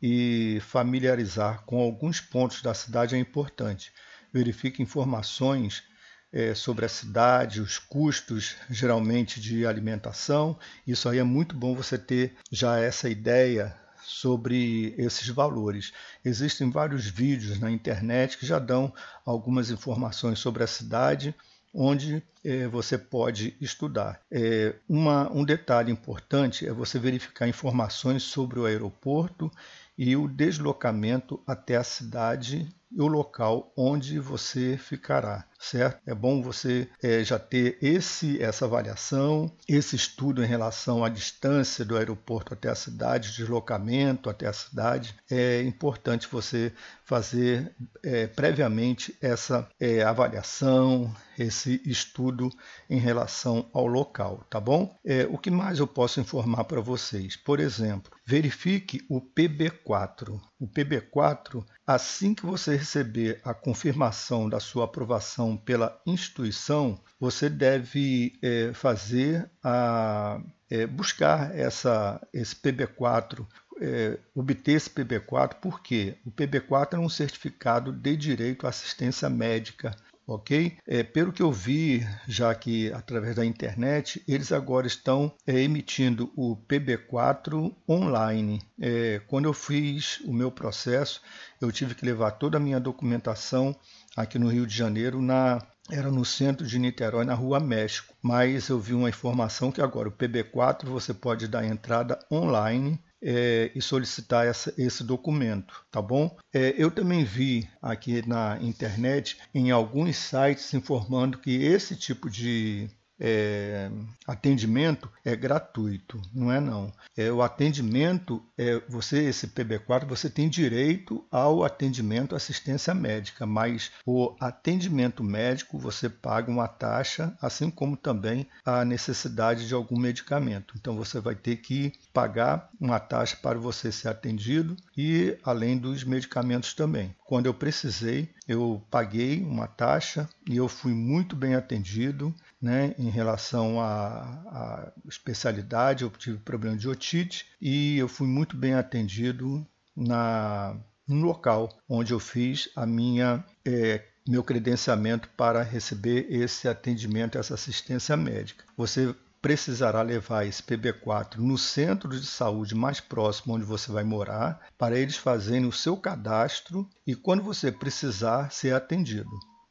e 0.00 0.58
familiarizar 0.60 1.64
com 1.64 1.80
alguns 1.80 2.20
pontos 2.20 2.60
da 2.60 2.74
cidade 2.74 3.14
é 3.14 3.18
importante. 3.18 3.90
Verifique 4.30 4.82
informações 4.82 5.84
é, 6.30 6.54
sobre 6.54 6.84
a 6.84 6.88
cidade, 6.88 7.62
os 7.62 7.78
custos 7.78 8.56
geralmente 8.68 9.40
de 9.40 9.66
alimentação. 9.66 10.58
Isso 10.86 11.08
aí 11.08 11.18
é 11.18 11.24
muito 11.24 11.56
bom 11.56 11.74
você 11.74 11.96
ter 11.96 12.36
já 12.52 12.78
essa 12.78 13.08
ideia 13.08 13.74
sobre 14.02 14.94
esses 14.98 15.26
valores. 15.28 15.94
Existem 16.22 16.70
vários 16.70 17.06
vídeos 17.06 17.58
na 17.58 17.70
internet 17.70 18.36
que 18.36 18.44
já 18.44 18.58
dão 18.58 18.92
algumas 19.24 19.70
informações 19.70 20.38
sobre 20.38 20.62
a 20.62 20.66
cidade 20.66 21.34
onde 21.76 22.22
é, 22.42 22.66
você 22.66 22.96
pode 22.96 23.54
estudar. 23.60 24.20
É, 24.30 24.74
uma, 24.88 25.30
um 25.30 25.44
detalhe 25.44 25.92
importante 25.92 26.66
é 26.66 26.72
você 26.72 26.98
verificar 26.98 27.46
informações 27.46 28.22
sobre 28.22 28.58
o 28.58 28.64
aeroporto 28.64 29.50
e 29.98 30.16
o 30.16 30.26
deslocamento 30.26 31.38
até 31.46 31.76
a 31.76 31.84
cidade 31.84 32.66
e 32.90 33.00
o 33.00 33.06
local 33.06 33.72
onde 33.76 34.18
você 34.18 34.78
ficará, 34.78 35.44
certo? 35.58 36.00
É 36.06 36.14
bom 36.14 36.42
você 36.42 36.88
é, 37.02 37.22
já 37.24 37.38
ter 37.38 37.78
esse 37.80 38.42
essa 38.42 38.64
avaliação, 38.64 39.50
esse 39.68 39.96
estudo 39.96 40.42
em 40.42 40.46
relação 40.46 41.04
à 41.04 41.08
distância 41.08 41.84
do 41.84 41.96
aeroporto 41.96 42.54
até 42.54 42.68
a 42.68 42.74
cidade, 42.74 43.34
deslocamento 43.36 44.30
até 44.30 44.46
a 44.46 44.52
cidade. 44.52 45.16
É 45.30 45.62
importante 45.62 46.28
você 46.30 46.72
fazer 47.04 47.74
é, 48.02 48.26
previamente 48.26 49.16
essa 49.20 49.68
é, 49.78 50.02
avaliação, 50.02 51.14
esse 51.38 51.80
estudo 51.84 52.50
em 52.88 52.98
relação 52.98 53.68
ao 53.72 53.86
local, 53.86 54.44
tá 54.50 54.58
bom? 54.58 54.98
É, 55.04 55.26
o 55.30 55.38
que 55.38 55.50
mais 55.50 55.78
eu 55.78 55.86
posso 55.86 56.20
informar 56.20 56.64
para 56.64 56.80
vocês? 56.80 57.36
Por 57.36 57.60
exemplo, 57.60 58.10
verifique 58.24 59.04
o 59.08 59.20
PB4. 59.20 60.40
O 60.58 60.66
PB4, 60.66 61.64
assim 61.86 62.34
que 62.34 62.44
você 62.44 62.76
receber 62.76 63.40
a 63.44 63.54
confirmação 63.54 64.48
da 64.48 64.58
sua 64.58 64.86
aprovação 64.86 65.45
pela 65.54 66.00
instituição, 66.06 66.98
você 67.20 67.50
deve 67.50 68.38
é, 68.40 68.72
fazer 68.72 69.50
a 69.62 70.40
é, 70.70 70.86
buscar 70.86 71.54
essa, 71.54 72.26
esse 72.32 72.56
PB4 72.56 73.46
é, 73.80 74.18
obter 74.34 74.72
esse 74.72 74.90
PB4, 74.90 75.56
porque 75.60 76.16
o 76.24 76.30
PB4 76.30 76.94
é 76.94 76.98
um 76.98 77.08
certificado 77.08 77.92
de 77.92 78.16
direito 78.16 78.66
à 78.66 78.70
assistência 78.70 79.28
médica 79.28 79.94
ok? 80.26 80.76
É, 80.86 81.02
pelo 81.02 81.32
que 81.32 81.42
eu 81.42 81.52
vi, 81.52 82.06
já 82.26 82.54
que 82.54 82.92
através 82.92 83.36
da 83.36 83.44
internet, 83.44 84.22
eles 84.26 84.50
agora 84.50 84.86
estão 84.86 85.32
é, 85.46 85.60
emitindo 85.60 86.32
o 86.36 86.56
PB4 86.56 87.74
online. 87.88 88.60
É, 88.80 89.20
quando 89.28 89.44
eu 89.44 89.52
fiz 89.52 90.20
o 90.20 90.32
meu 90.32 90.50
processo, 90.50 91.22
eu 91.60 91.70
tive 91.70 91.94
que 91.94 92.04
levar 92.04 92.32
toda 92.32 92.56
a 92.56 92.60
minha 92.60 92.80
documentação 92.80 93.74
aqui 94.16 94.38
no 94.38 94.48
Rio 94.48 94.66
de 94.66 94.74
Janeiro 94.76 95.22
na 95.22 95.62
era 95.88 96.10
no 96.10 96.24
centro 96.24 96.66
de 96.66 96.80
Niterói, 96.80 97.24
na 97.24 97.34
Rua 97.34 97.60
México. 97.60 98.12
Mas 98.20 98.68
eu 98.68 98.80
vi 98.80 98.92
uma 98.92 99.08
informação 99.08 99.70
que 99.70 99.80
agora 99.80 100.08
o 100.08 100.12
PB4 100.12 100.84
você 100.86 101.14
pode 101.14 101.46
dar 101.46 101.64
entrada 101.64 102.18
online 102.30 103.00
é, 103.22 103.70
e 103.74 103.80
solicitar 103.80 104.46
essa, 104.46 104.72
esse 104.76 105.02
documento, 105.04 105.84
tá 105.90 106.00
bom? 106.00 106.36
É, 106.52 106.74
eu 106.76 106.90
também 106.90 107.24
vi 107.24 107.68
aqui 107.80 108.26
na 108.26 108.58
internet, 108.60 109.38
em 109.54 109.70
alguns 109.70 110.16
sites, 110.16 110.72
informando 110.74 111.38
que 111.38 111.64
esse 111.64 111.96
tipo 111.96 112.28
de 112.30 112.88
é, 113.18 113.90
atendimento 114.26 115.10
é 115.24 115.34
gratuito, 115.34 116.20
não 116.34 116.52
é 116.52 116.60
não. 116.60 116.92
É, 117.16 117.30
o 117.32 117.42
atendimento, 117.42 118.42
é, 118.58 118.80
você, 118.88 119.24
esse 119.24 119.48
PB4, 119.48 120.06
você 120.06 120.28
tem 120.28 120.48
direito 120.48 121.24
ao 121.30 121.64
atendimento 121.64 122.34
assistência 122.34 122.94
médica, 122.94 123.46
mas 123.46 123.90
o 124.04 124.34
atendimento 124.40 125.24
médico 125.24 125.78
você 125.78 126.08
paga 126.08 126.50
uma 126.50 126.68
taxa, 126.68 127.36
assim 127.40 127.70
como 127.70 127.96
também 127.96 128.46
a 128.64 128.84
necessidade 128.84 129.66
de 129.66 129.74
algum 129.74 129.98
medicamento. 129.98 130.74
Então 130.78 130.96
você 130.96 131.20
vai 131.20 131.34
ter 131.34 131.56
que 131.56 131.92
pagar 132.12 132.68
uma 132.80 133.00
taxa 133.00 133.36
para 133.40 133.58
você 133.58 133.90
ser 133.90 134.08
atendido 134.08 134.76
e 134.96 135.36
além 135.42 135.78
dos 135.78 136.04
medicamentos 136.04 136.74
também. 136.74 137.14
Quando 137.26 137.46
eu 137.46 137.54
precisei, 137.54 138.28
eu 138.46 138.80
paguei 138.88 139.42
uma 139.42 139.66
taxa 139.66 140.28
e 140.48 140.56
eu 140.56 140.68
fui 140.68 140.92
muito 140.92 141.34
bem 141.34 141.56
atendido 141.56 142.32
né, 142.62 142.94
em 142.96 143.10
relação 143.10 143.80
à, 143.80 144.92
especialidade. 145.08 146.04
Eu 146.04 146.10
tive 146.10 146.38
problema 146.38 146.76
de 146.76 146.88
otite 146.88 147.46
e 147.60 147.98
eu 147.98 148.06
fui 148.06 148.28
muito 148.28 148.56
bem 148.56 148.74
atendido 148.74 149.66
na, 149.96 150.76
no 151.06 151.26
local 151.26 151.68
onde 151.88 152.12
eu 152.12 152.20
fiz 152.20 152.70
a 152.76 152.86
minha 152.86 153.44
é, 153.64 154.04
meu 154.28 154.42
credenciamento 154.42 155.28
para 155.36 155.62
receber 155.62 156.26
esse 156.28 156.68
atendimento, 156.68 157.38
essa 157.38 157.54
assistência 157.54 158.16
médica. 158.16 158.64
Você 158.76 159.14
precisará 159.46 160.02
levar 160.02 160.44
esse 160.44 160.60
PB4 160.60 161.36
no 161.36 161.56
centro 161.56 162.08
de 162.08 162.26
saúde 162.26 162.74
mais 162.74 162.98
próximo 162.98 163.54
onde 163.54 163.64
você 163.64 163.92
vai 163.92 164.02
morar, 164.02 164.66
para 164.76 164.98
eles 164.98 165.16
fazerem 165.16 165.66
o 165.66 165.70
seu 165.70 165.96
cadastro 165.96 166.84
e 167.06 167.14
quando 167.14 167.44
você 167.44 167.70
precisar 167.70 168.50
ser 168.50 168.74
atendido. 168.74 169.30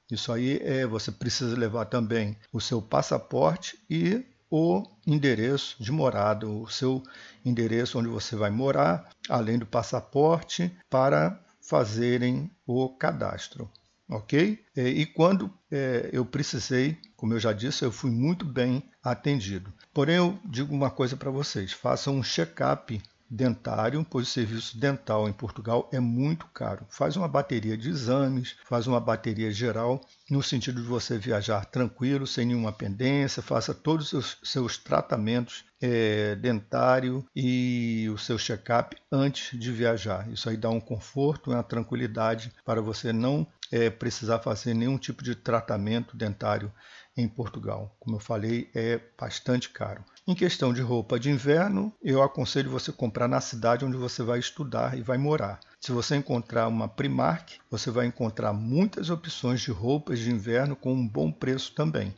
Isso 0.10 0.32
aí 0.32 0.62
é, 0.64 0.88
você 0.88 1.12
precisa 1.12 1.58
levar 1.58 1.88
também 1.88 2.38
o 2.54 2.62
seu 2.62 2.82
passaporte 2.82 3.78
e 3.90 4.24
o 4.50 4.82
endereço 5.06 5.76
de 5.84 5.92
morada, 5.92 6.48
o 6.48 6.70
seu 6.70 7.04
endereço 7.44 8.00
onde 8.00 8.08
você 8.08 8.34
vai 8.34 8.52
morar, 8.52 9.10
além 9.28 9.60
do 9.60 9.66
passaporte, 9.66 10.74
para 10.90 11.38
fazerem 11.60 12.50
o 12.66 12.88
cadastro 12.96 13.70
ok? 14.10 14.60
É, 14.76 14.88
e 14.88 15.06
quando 15.06 15.52
é, 15.72 16.10
eu 16.12 16.26
precisei, 16.26 16.98
como 17.16 17.34
eu 17.34 17.40
já 17.40 17.54
disse, 17.54 17.84
eu 17.84 17.92
fui 17.92 18.12
muito 18.12 18.46
bem 18.46 18.84
atendido. 19.04 19.74
Porém, 19.94 20.16
eu 20.16 20.40
digo 20.46 20.74
uma 20.74 20.90
coisa 20.90 21.16
para 21.16 21.32
vocês: 21.32 21.72
façam 21.72 22.16
um 22.16 22.24
check-up 22.24 23.02
dentário, 23.30 24.06
pois 24.10 24.28
o 24.28 24.32
serviço 24.32 24.78
dental 24.78 25.28
em 25.28 25.34
Portugal 25.34 25.90
é 25.92 26.00
muito 26.00 26.46
caro. 26.48 26.86
Faz 26.90 27.16
uma 27.18 27.28
bateria 27.28 27.78
de 27.78 27.90
exames, 27.90 28.56
faz 28.66 28.88
uma 28.88 29.00
bateria 29.00 29.52
geral, 29.52 30.00
no 30.30 30.44
sentido 30.44 30.82
de 30.82 30.88
você 30.88 31.18
viajar 31.18 31.66
tranquilo, 31.66 32.28
sem 32.28 32.46
nenhuma 32.46 32.72
pendência, 32.72 33.42
faça 33.42 33.74
todos 33.74 34.14
os 34.14 34.38
seus, 34.44 34.78
tratamentos 34.78 35.66
é, 35.82 36.36
dentário 36.36 37.26
e 37.36 38.08
o 38.14 38.18
seu 38.18 38.38
check-up 38.38 38.96
antes 39.12 39.60
de 39.60 39.72
viajar. 39.72 40.30
Isso 40.32 40.50
aí 40.50 40.58
dá 40.58 40.70
um 40.70 40.80
conforto, 40.80 41.52
uma 41.52 41.64
tranquilidade 41.64 42.52
para 42.64 42.82
você 42.82 43.12
não 43.12 43.48
é, 43.76 43.90
precisar 43.90 44.40
fazer 44.40 44.74
nenhum 44.74 44.98
tipo 44.98 45.22
de 45.22 45.36
tratamento 45.36 46.16
dentário 46.16 46.72
em 47.18 47.28
Portugal. 47.28 47.94
Como 48.00 48.16
eu 48.16 48.20
falei, 48.22 48.70
é 48.74 49.02
bastante 49.20 49.70
caro. 49.70 50.02
Em 50.26 50.34
questão 50.34 50.74
de 50.74 50.82
roupa 50.82 51.20
de 51.20 51.30
inverno, 51.30 51.94
eu 52.02 52.24
aconselho 52.24 52.72
você 52.72 52.94
comprar 52.94 53.28
na 53.28 53.42
cidade 53.42 53.84
onde 53.84 53.98
você 53.98 54.24
vai 54.24 54.40
estudar 54.40 54.98
e 54.98 55.02
vai 55.02 55.18
morar. 55.18 55.60
Se 55.80 55.92
você 55.92 56.16
encontrar 56.16 56.70
uma 56.70 56.88
Primark, 56.88 57.58
você 57.70 57.92
vai 57.92 58.06
encontrar 58.06 58.54
muitas 58.54 59.10
opções 59.10 59.60
de 59.60 59.72
roupas 59.72 60.20
de 60.20 60.32
inverno 60.32 60.76
com 60.76 60.94
um 60.94 61.08
bom 61.08 61.30
preço 61.30 61.74
também. 61.76 62.16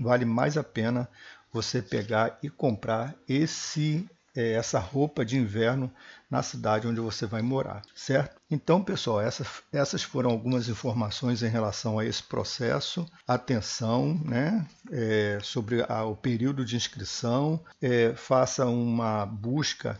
Vale 0.00 0.24
mais 0.24 0.56
a 0.56 0.64
pena 0.64 1.08
você 1.52 1.82
pegar 1.82 2.38
e 2.42 2.48
comprar 2.48 3.14
esse 3.28 4.08
é, 4.36 4.52
essa 4.52 4.78
roupa 4.78 5.24
de 5.24 5.36
inverno 5.36 5.90
na 6.30 6.42
cidade 6.42 6.86
onde 6.86 7.00
você 7.00 7.24
vai 7.24 7.40
morar, 7.40 7.82
certo? 7.94 8.36
Então, 8.50 8.82
pessoal, 8.82 9.20
essas, 9.20 9.46
essas 9.72 10.02
foram 10.02 10.30
algumas 10.30 10.68
informações 10.68 11.42
em 11.42 11.48
relação 11.48 11.98
a 11.98 12.04
esse 12.04 12.22
processo. 12.22 13.06
Atenção, 13.26 14.20
né? 14.24 14.66
É, 14.90 15.38
sobre 15.42 15.84
a, 15.88 16.04
o 16.04 16.16
período 16.16 16.64
de 16.64 16.76
inscrição. 16.76 17.60
É, 17.80 18.12
faça 18.14 18.66
uma 18.66 19.24
busca, 19.24 19.98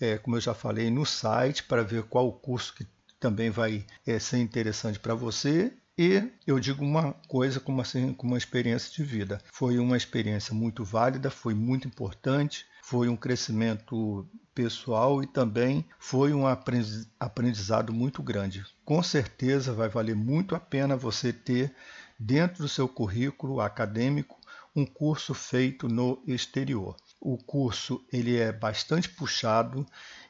é, 0.00 0.18
como 0.18 0.36
eu 0.36 0.40
já 0.40 0.54
falei, 0.54 0.90
no 0.90 1.04
site 1.04 1.64
para 1.64 1.82
ver 1.82 2.04
qual 2.04 2.28
o 2.28 2.32
curso 2.32 2.74
que 2.74 2.86
também 3.18 3.50
vai 3.50 3.84
é, 4.06 4.18
ser 4.18 4.38
interessante 4.38 4.98
para 4.98 5.14
você 5.14 5.72
e 5.96 6.30
eu 6.46 6.58
digo 6.58 6.82
uma 6.82 7.12
coisa 7.28 7.60
como 7.60 7.80
assim, 7.80 8.14
como 8.14 8.32
uma 8.32 8.38
experiência 8.38 8.90
de 8.90 9.04
vida. 9.04 9.40
Foi 9.52 9.78
uma 9.78 9.96
experiência 9.96 10.54
muito 10.54 10.84
válida, 10.84 11.30
foi 11.30 11.54
muito 11.54 11.86
importante, 11.86 12.66
foi 12.82 13.08
um 13.08 13.16
crescimento 13.16 14.28
pessoal 14.52 15.22
e 15.22 15.26
também 15.26 15.86
foi 15.98 16.34
um 16.34 16.44
aprendizado 16.46 17.92
muito 17.92 18.22
grande. 18.22 18.66
Com 18.84 19.02
certeza 19.02 19.72
vai 19.72 19.88
valer 19.88 20.16
muito 20.16 20.54
a 20.54 20.60
pena 20.60 20.96
você 20.96 21.32
ter 21.32 21.74
dentro 22.18 22.64
do 22.64 22.68
seu 22.68 22.86
currículo 22.86 23.60
acadêmico 23.60 24.38
um 24.74 24.84
curso 24.84 25.32
feito 25.32 25.88
no 25.88 26.22
exterior. 26.26 26.96
O 27.20 27.38
curso 27.38 28.04
ele 28.12 28.36
é 28.36 28.52
bastante 28.52 29.08
puxado 29.08 29.86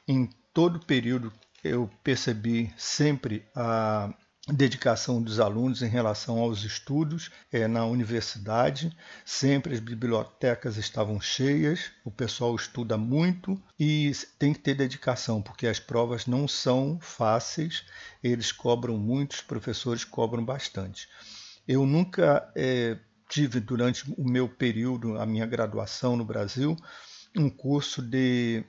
em 0.07 0.29
todo 0.53 0.85
período 0.85 1.33
eu 1.63 1.89
percebi 2.03 2.73
sempre 2.77 3.45
a 3.55 4.13
dedicação 4.47 5.21
dos 5.21 5.39
alunos 5.39 5.81
em 5.81 5.87
relação 5.87 6.39
aos 6.39 6.63
estudos 6.63 7.31
é, 7.51 7.67
na 7.67 7.85
universidade. 7.85 8.95
Sempre 9.23 9.73
as 9.73 9.79
bibliotecas 9.79 10.75
estavam 10.77 11.21
cheias, 11.21 11.91
o 12.03 12.11
pessoal 12.11 12.53
estuda 12.55 12.97
muito 12.97 13.61
e 13.79 14.11
tem 14.37 14.53
que 14.53 14.59
ter 14.59 14.75
dedicação, 14.75 15.41
porque 15.41 15.65
as 15.65 15.79
provas 15.79 16.25
não 16.25 16.47
são 16.47 16.99
fáceis, 17.01 17.85
eles 18.21 18.51
cobram 18.51 18.97
muito, 18.97 19.33
os 19.33 19.41
professores 19.41 20.03
cobram 20.03 20.43
bastante. 20.43 21.07
Eu 21.65 21.85
nunca 21.85 22.51
é, 22.55 22.97
tive, 23.29 23.61
durante 23.61 24.03
o 24.17 24.29
meu 24.29 24.49
período, 24.49 25.17
a 25.17 25.25
minha 25.25 25.45
graduação 25.45 26.17
no 26.17 26.25
Brasil, 26.25 26.75
um 27.35 27.49
curso 27.49 28.01
de 28.01 28.65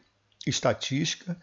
estatística 0.46 1.36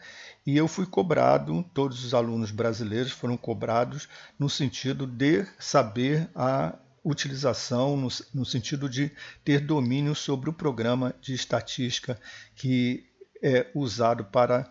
e 0.46 0.58
eu 0.58 0.68
fui 0.68 0.86
cobrado, 0.86 1.64
todos 1.74 2.04
os 2.04 2.14
alunos 2.14 2.52
brasileiros 2.52 3.12
foram 3.12 3.38
cobrados 3.38 4.08
no 4.40 4.50
sentido 4.50 5.06
de 5.06 5.46
saber 5.60 6.30
a 6.36 6.76
utilização, 7.04 7.98
no, 7.98 8.08
no 8.34 8.46
sentido 8.46 8.88
de 8.88 9.12
ter 9.44 9.60
domínio 9.60 10.16
sobre 10.16 10.50
o 10.50 10.54
programa 10.54 11.14
de 11.22 11.34
estatística 11.34 12.20
que 12.56 13.08
é 13.42 13.68
usado 13.74 14.26
para 14.26 14.70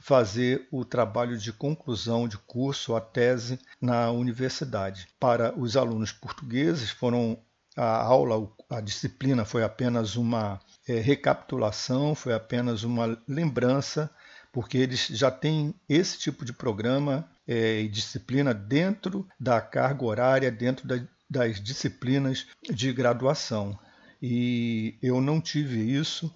fazer 0.00 0.66
o 0.70 0.84
trabalho 0.84 1.36
de 1.38 1.52
conclusão 1.52 2.26
de 2.26 2.36
curso, 2.38 2.96
a 2.96 3.00
tese 3.00 3.58
na 3.80 4.10
universidade. 4.10 5.08
Para 5.18 5.56
os 5.58 5.76
alunos 5.76 6.10
portugueses, 6.12 6.90
foram 6.90 7.38
a 7.76 8.02
aula, 8.02 8.50
a 8.68 8.80
disciplina 8.80 9.44
foi 9.44 9.62
apenas 9.62 10.16
uma 10.16 10.60
é, 10.88 10.98
recapitulação, 11.00 12.14
foi 12.14 12.34
apenas 12.34 12.82
uma 12.82 13.18
lembrança, 13.28 14.10
porque 14.52 14.78
eles 14.78 15.06
já 15.06 15.30
têm 15.30 15.74
esse 15.88 16.18
tipo 16.18 16.44
de 16.44 16.52
programa 16.52 17.28
é, 17.46 17.80
e 17.80 17.88
disciplina 17.88 18.52
dentro 18.52 19.26
da 19.38 19.60
carga 19.60 20.04
horária, 20.04 20.50
dentro 20.50 20.86
da, 20.86 21.00
das 21.28 21.60
disciplinas 21.60 22.46
de 22.70 22.92
graduação. 22.92 23.78
E 24.20 24.96
eu 25.02 25.20
não 25.20 25.40
tive 25.40 25.78
isso 25.78 26.32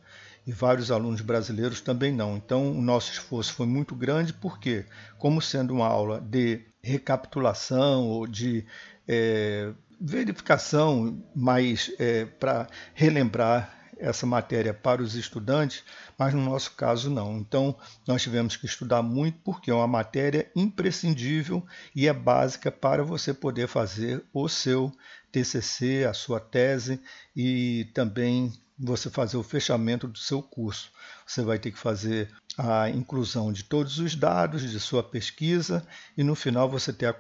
e 0.47 0.53
vários 0.53 0.91
alunos 0.91 1.21
brasileiros 1.21 1.81
também 1.81 2.13
não. 2.13 2.37
Então, 2.37 2.71
o 2.71 2.81
nosso 2.81 3.13
esforço 3.13 3.53
foi 3.53 3.67
muito 3.67 3.95
grande, 3.95 4.33
porque, 4.33 4.85
como 5.19 5.43
sendo 5.43 5.75
uma 5.75 5.87
aula 5.87 6.21
de 6.21 6.65
recapitulação 6.81 8.05
ou 8.05 8.27
de 8.27 8.65
é, 9.09 9.73
verificação 10.01 11.21
mais 11.35 11.91
é, 11.99 12.25
para 12.25 12.69
relembrar 12.95 13.76
essa 13.99 14.27
matéria 14.27 14.75
para 14.75 15.03
os 15.03 15.15
estudantes, 15.15 15.83
mas 16.19 16.35
no 16.35 16.45
nosso 16.45 16.73
caso 16.73 17.11
não. 17.11 17.39
Então, 17.39 17.77
nós 18.07 18.23
tivemos 18.23 18.57
que 18.57 18.67
estudar 18.67 19.03
muito 19.03 19.39
porque 19.45 19.71
é 19.71 19.75
uma 19.75 19.87
matéria 19.87 20.51
imprescindível 20.55 21.65
e 21.95 22.07
é 22.07 22.13
básica 22.13 22.71
para 22.71 23.03
você 23.03 23.33
poder 23.33 23.69
fazer 23.69 24.23
o 24.33 24.49
seu 24.49 24.93
TCC, 25.33 26.07
a 26.09 26.15
sua 26.15 26.41
tese 26.41 27.01
e 27.35 27.89
também 27.93 28.53
você 28.79 29.09
fazer 29.09 29.37
o 29.37 29.43
fechamento 29.43 30.07
do 30.07 30.19
seu 30.19 30.43
curso. 30.43 30.93
Você 31.27 31.43
vai 31.43 31.59
ter 31.59 31.71
que 31.71 31.79
fazer 31.79 32.31
a 32.57 32.88
inclusão 32.88 33.53
de 33.53 33.64
todos 33.64 33.99
os 33.99 34.14
dados 34.14 34.62
de 34.62 34.81
sua 34.81 35.03
pesquisa 35.03 35.87
e 36.16 36.25
no 36.25 36.35
final 36.35 36.71
você 36.71 36.92
ter 36.92 37.07
a 37.07 37.14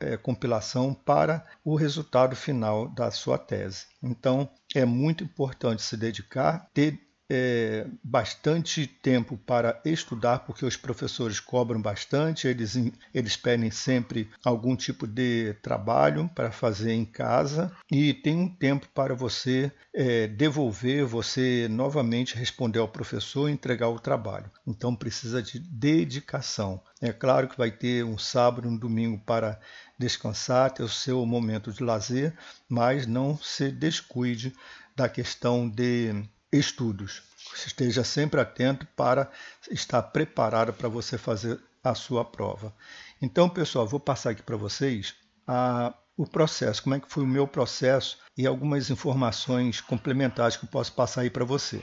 é, 0.00 0.16
compilação 0.16 0.94
para 0.94 1.44
o 1.64 1.74
resultado 1.74 2.34
final 2.34 2.88
da 2.88 3.10
sua 3.10 3.36
tese. 3.36 3.86
Então 4.02 4.48
é 4.74 4.84
muito 4.84 5.22
importante 5.24 5.82
se 5.82 5.96
dedicar, 5.96 6.70
ter 6.72 7.07
é, 7.30 7.86
bastante 8.02 8.86
tempo 8.86 9.36
para 9.36 9.80
estudar, 9.84 10.40
porque 10.40 10.64
os 10.64 10.76
professores 10.76 11.38
cobram 11.40 11.80
bastante, 11.80 12.48
eles, 12.48 12.76
eles 13.12 13.36
pedem 13.36 13.70
sempre 13.70 14.30
algum 14.44 14.74
tipo 14.74 15.06
de 15.06 15.54
trabalho 15.62 16.28
para 16.34 16.50
fazer 16.50 16.92
em 16.92 17.04
casa 17.04 17.70
e 17.90 18.14
tem 18.14 18.36
um 18.36 18.48
tempo 18.48 18.88
para 18.94 19.14
você 19.14 19.70
é, 19.94 20.26
devolver, 20.26 21.04
você 21.04 21.68
novamente 21.68 22.36
responder 22.36 22.78
ao 22.78 22.88
professor 22.88 23.48
e 23.48 23.52
entregar 23.52 23.88
o 23.88 24.00
trabalho. 24.00 24.50
Então 24.66 24.94
precisa 24.94 25.42
de 25.42 25.58
dedicação. 25.58 26.80
É 27.00 27.12
claro 27.12 27.48
que 27.48 27.58
vai 27.58 27.70
ter 27.70 28.04
um 28.04 28.16
sábado, 28.16 28.68
um 28.68 28.76
domingo 28.76 29.22
para 29.24 29.60
descansar, 29.98 30.70
ter 30.70 30.82
o 30.82 30.88
seu 30.88 31.26
momento 31.26 31.72
de 31.72 31.82
lazer, 31.82 32.32
mas 32.68 33.06
não 33.06 33.36
se 33.36 33.70
descuide 33.70 34.54
da 34.96 35.08
questão 35.08 35.68
de 35.68 36.24
estudos. 36.52 37.22
Esteja 37.66 38.04
sempre 38.04 38.40
atento 38.40 38.86
para 38.96 39.30
estar 39.70 40.02
preparado 40.02 40.72
para 40.72 40.88
você 40.88 41.18
fazer 41.18 41.60
a 41.82 41.94
sua 41.94 42.24
prova. 42.24 42.74
Então, 43.20 43.48
pessoal, 43.48 43.86
vou 43.86 44.00
passar 44.00 44.30
aqui 44.30 44.42
para 44.42 44.56
vocês 44.56 45.14
a, 45.46 45.94
o 46.16 46.26
processo, 46.26 46.82
como 46.82 46.94
é 46.94 47.00
que 47.00 47.10
foi 47.10 47.22
o 47.22 47.26
meu 47.26 47.46
processo 47.46 48.18
e 48.36 48.46
algumas 48.46 48.90
informações 48.90 49.80
complementares 49.80 50.56
que 50.56 50.64
eu 50.64 50.68
posso 50.68 50.92
passar 50.92 51.22
aí 51.22 51.30
para 51.30 51.44
você. 51.44 51.82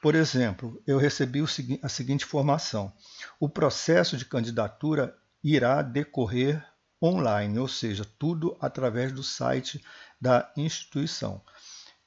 Por 0.00 0.14
exemplo, 0.14 0.80
eu 0.86 0.98
recebi 0.98 1.42
a 1.82 1.88
seguinte 1.88 2.24
informação: 2.24 2.92
o 3.40 3.48
processo 3.48 4.16
de 4.16 4.24
candidatura 4.24 5.16
irá 5.42 5.82
decorrer 5.82 6.64
online, 7.02 7.58
ou 7.58 7.68
seja, 7.68 8.06
tudo 8.18 8.56
através 8.60 9.12
do 9.12 9.22
site 9.22 9.84
da 10.20 10.50
instituição 10.56 11.42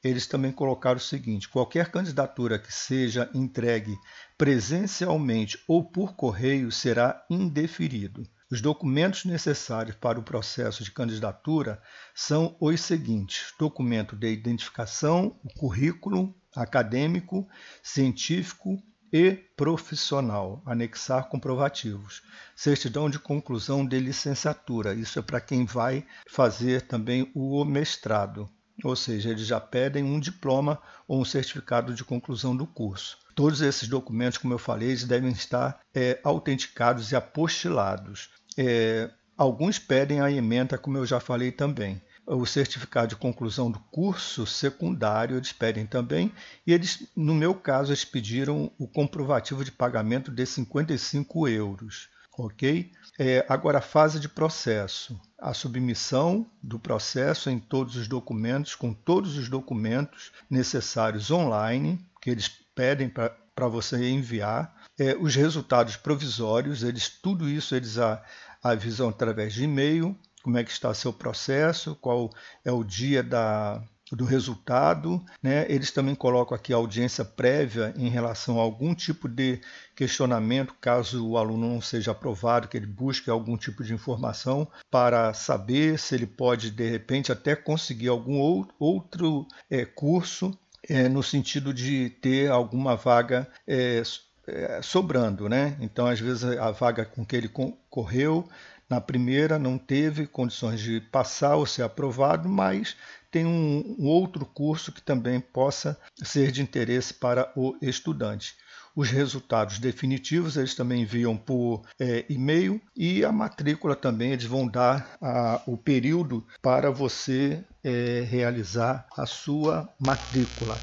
eles 0.04 0.28
também 0.28 0.52
colocaram 0.52 0.98
o 0.98 1.02
seguinte: 1.02 1.50
qualquer 1.50 1.92
candidatura 1.92 2.58
que 2.58 2.72
seja 2.72 3.30
entregue 3.34 3.98
presencialmente 4.38 5.62
ou 5.68 5.84
por 5.84 6.16
correio 6.16 6.72
será 6.72 7.26
indeferido. 7.30 8.24
Os 8.52 8.62
documentos 8.62 9.26
necessários 9.26 9.96
para 9.96 10.20
o 10.20 10.24
processo 10.24 10.84
de 10.84 10.92
candidatura 10.92 11.82
são 12.16 12.56
os 12.60 12.82
seguintes: 12.82 13.54
documento 13.60 14.16
de 14.16 14.32
identificação, 14.32 15.40
currículo 15.58 16.34
acadêmico, 16.56 17.48
científico 17.84 18.82
e 19.12 19.32
profissional, 19.56 20.64
anexar 20.66 21.28
comprovativos. 21.30 22.22
Certidão 22.56 23.10
de 23.10 23.20
conclusão 23.20 23.86
de 23.86 24.00
licenciatura, 24.00 24.94
isso 24.94 25.20
é 25.20 25.22
para 25.22 25.42
quem 25.42 25.66
vai 25.66 26.06
fazer 26.28 26.84
também 26.84 27.32
o 27.36 27.64
mestrado 27.66 28.50
ou 28.84 28.96
seja, 28.96 29.30
eles 29.30 29.46
já 29.46 29.60
pedem 29.60 30.04
um 30.04 30.20
diploma 30.20 30.82
ou 31.08 31.22
um 31.22 31.26
certificado 31.26 31.94
de 31.94 32.04
conclusão 32.04 32.56
do 32.56 32.66
curso. 32.66 33.18
Todos 33.36 33.62
esses 33.62 33.88
documentos, 33.88 34.38
como 34.38 34.54
eu 34.54 34.60
falei, 34.60 34.96
devem 34.98 35.32
estar 35.32 35.80
é, 35.94 36.20
autenticados 36.24 37.12
e 37.12 37.16
apostilados. 37.16 38.30
É, 38.58 39.10
alguns 39.38 39.80
pedem 39.80 40.20
a 40.20 40.32
ementa, 40.32 40.78
como 40.78 40.98
eu 40.98 41.06
já 41.06 41.20
falei 41.20 41.52
também. 41.52 42.02
O 42.26 42.46
certificado 42.46 43.08
de 43.08 43.16
conclusão 43.16 43.72
do 43.72 43.80
curso 43.92 44.46
secundário 44.46 45.38
eles 45.38 45.52
pedem 45.52 45.86
também, 45.86 46.32
e 46.66 46.74
eles, 46.74 47.08
no 47.16 47.34
meu 47.34 47.56
caso, 47.56 47.90
eles 47.90 48.06
pediram 48.06 48.72
o 48.78 48.88
comprovativo 48.88 49.66
de 49.66 49.72
pagamento 49.72 50.30
de 50.32 50.46
55 50.46 51.48
euros 51.48 52.08
ok? 52.40 52.92
É, 53.18 53.46
agora, 53.50 53.80
a 53.80 53.82
fase 53.82 54.20
de 54.20 54.30
processo. 54.30 55.20
A 55.38 55.54
submissão 55.54 56.50
do 56.64 56.80
processo 56.80 57.50
em 57.50 57.60
todos 57.60 57.96
os 57.96 58.08
documentos, 58.08 58.76
com 58.76 58.94
todos 58.94 59.38
os 59.38 59.50
documentos 59.50 60.32
necessários 60.50 61.30
online, 61.30 62.00
que 62.22 62.30
eles 62.30 62.48
pedem 62.74 63.10
para 63.10 63.68
você 63.68 64.10
enviar. 64.10 64.74
É, 64.98 65.16
os 65.16 65.36
resultados 65.36 65.96
provisórios, 65.96 66.84
eles 66.84 67.10
tudo 67.10 67.48
isso 67.48 67.76
eles 67.76 67.98
a, 67.98 68.24
avisam 68.64 69.10
através 69.10 69.54
de 69.54 69.64
e-mail, 69.64 70.18
como 70.44 70.58
é 70.58 70.64
que 70.64 70.72
está 70.72 70.94
seu 70.94 71.12
processo, 71.12 71.96
qual 71.96 72.30
é 72.64 72.72
o 72.72 72.84
dia 72.84 73.22
da, 73.22 73.82
do 74.12 74.26
resultado. 74.26 75.24
Né? 75.42 75.66
Eles 75.70 75.92
também 75.92 76.16
colocam 76.16 76.56
aqui 76.56 76.74
a 76.74 76.78
audiência 76.78 77.24
prévia 77.24 77.94
em 77.98 78.10
relação 78.10 78.60
a 78.60 78.64
algum 78.64 78.94
tipo 78.94 79.28
de 79.28 79.62
questionamento, 79.96 80.74
caso 80.80 81.28
o 81.28 81.38
aluno 81.38 81.68
não 81.68 81.82
seja 81.82 82.12
aprovado, 82.12 82.68
que 82.68 82.78
ele 82.78 82.86
busque 82.86 83.30
algum 83.30 83.58
tipo 83.58 83.84
de 83.84 83.94
informação 83.94 84.68
para 84.90 85.34
saber 85.34 86.00
se 86.00 86.16
ele 86.16 86.28
pode, 86.28 86.72
de 86.72 86.90
repente, 86.90 87.32
até 87.32 87.56
conseguir 87.56 88.08
algum 88.08 88.40
outro 88.80 89.48
é, 89.70 89.86
curso 89.86 90.58
é, 90.88 91.10
no 91.10 91.22
sentido 91.22 91.74
de 91.74 92.10
ter 92.22 92.50
alguma 92.50 92.96
vaga 92.96 93.48
é, 93.68 94.02
é 94.48 94.82
sobrando, 94.82 95.50
né? 95.50 95.78
Então, 95.80 96.08
às 96.08 96.20
vezes, 96.20 96.44
a 96.44 96.72
vaga 96.72 97.06
com 97.06 97.26
que 97.26 97.36
ele 97.36 97.50
concorreu 97.50 98.48
na 98.90 99.00
primeira 99.00 99.60
não 99.60 99.78
teve 99.78 100.26
condições 100.26 100.80
de 100.80 101.00
passar 101.00 101.56
ou 101.56 101.66
ser 101.66 101.84
aprovado, 101.84 102.50
mas 102.50 102.98
tem 103.32 103.46
um, 103.46 103.96
um 104.00 104.08
outro 104.08 104.46
curso 104.46 104.92
que 104.92 105.02
também 105.02 105.40
possa 105.40 106.00
ser 106.24 106.52
de 106.52 106.62
interesse 106.62 107.14
para 107.14 107.52
o 107.56 107.76
estudante. 107.82 108.56
Os 108.96 109.10
resultados 109.10 109.80
definitivos 109.80 110.58
eles 110.58 110.76
também 110.76 111.04
enviam 111.04 111.38
por 111.38 111.84
é, 112.00 112.26
e-mail 112.28 112.82
e 112.96 113.24
a 113.24 113.32
matrícula 113.32 113.96
também 113.96 114.32
eles 114.32 114.46
vão 114.46 114.68
dar 114.68 115.18
a, 115.22 115.62
o 115.66 115.78
período 115.78 116.46
para 116.62 116.92
você 116.92 117.64
é, 117.84 118.26
realizar 118.30 119.08
a 119.16 119.26
sua 119.26 119.88
matrícula. 120.00 120.78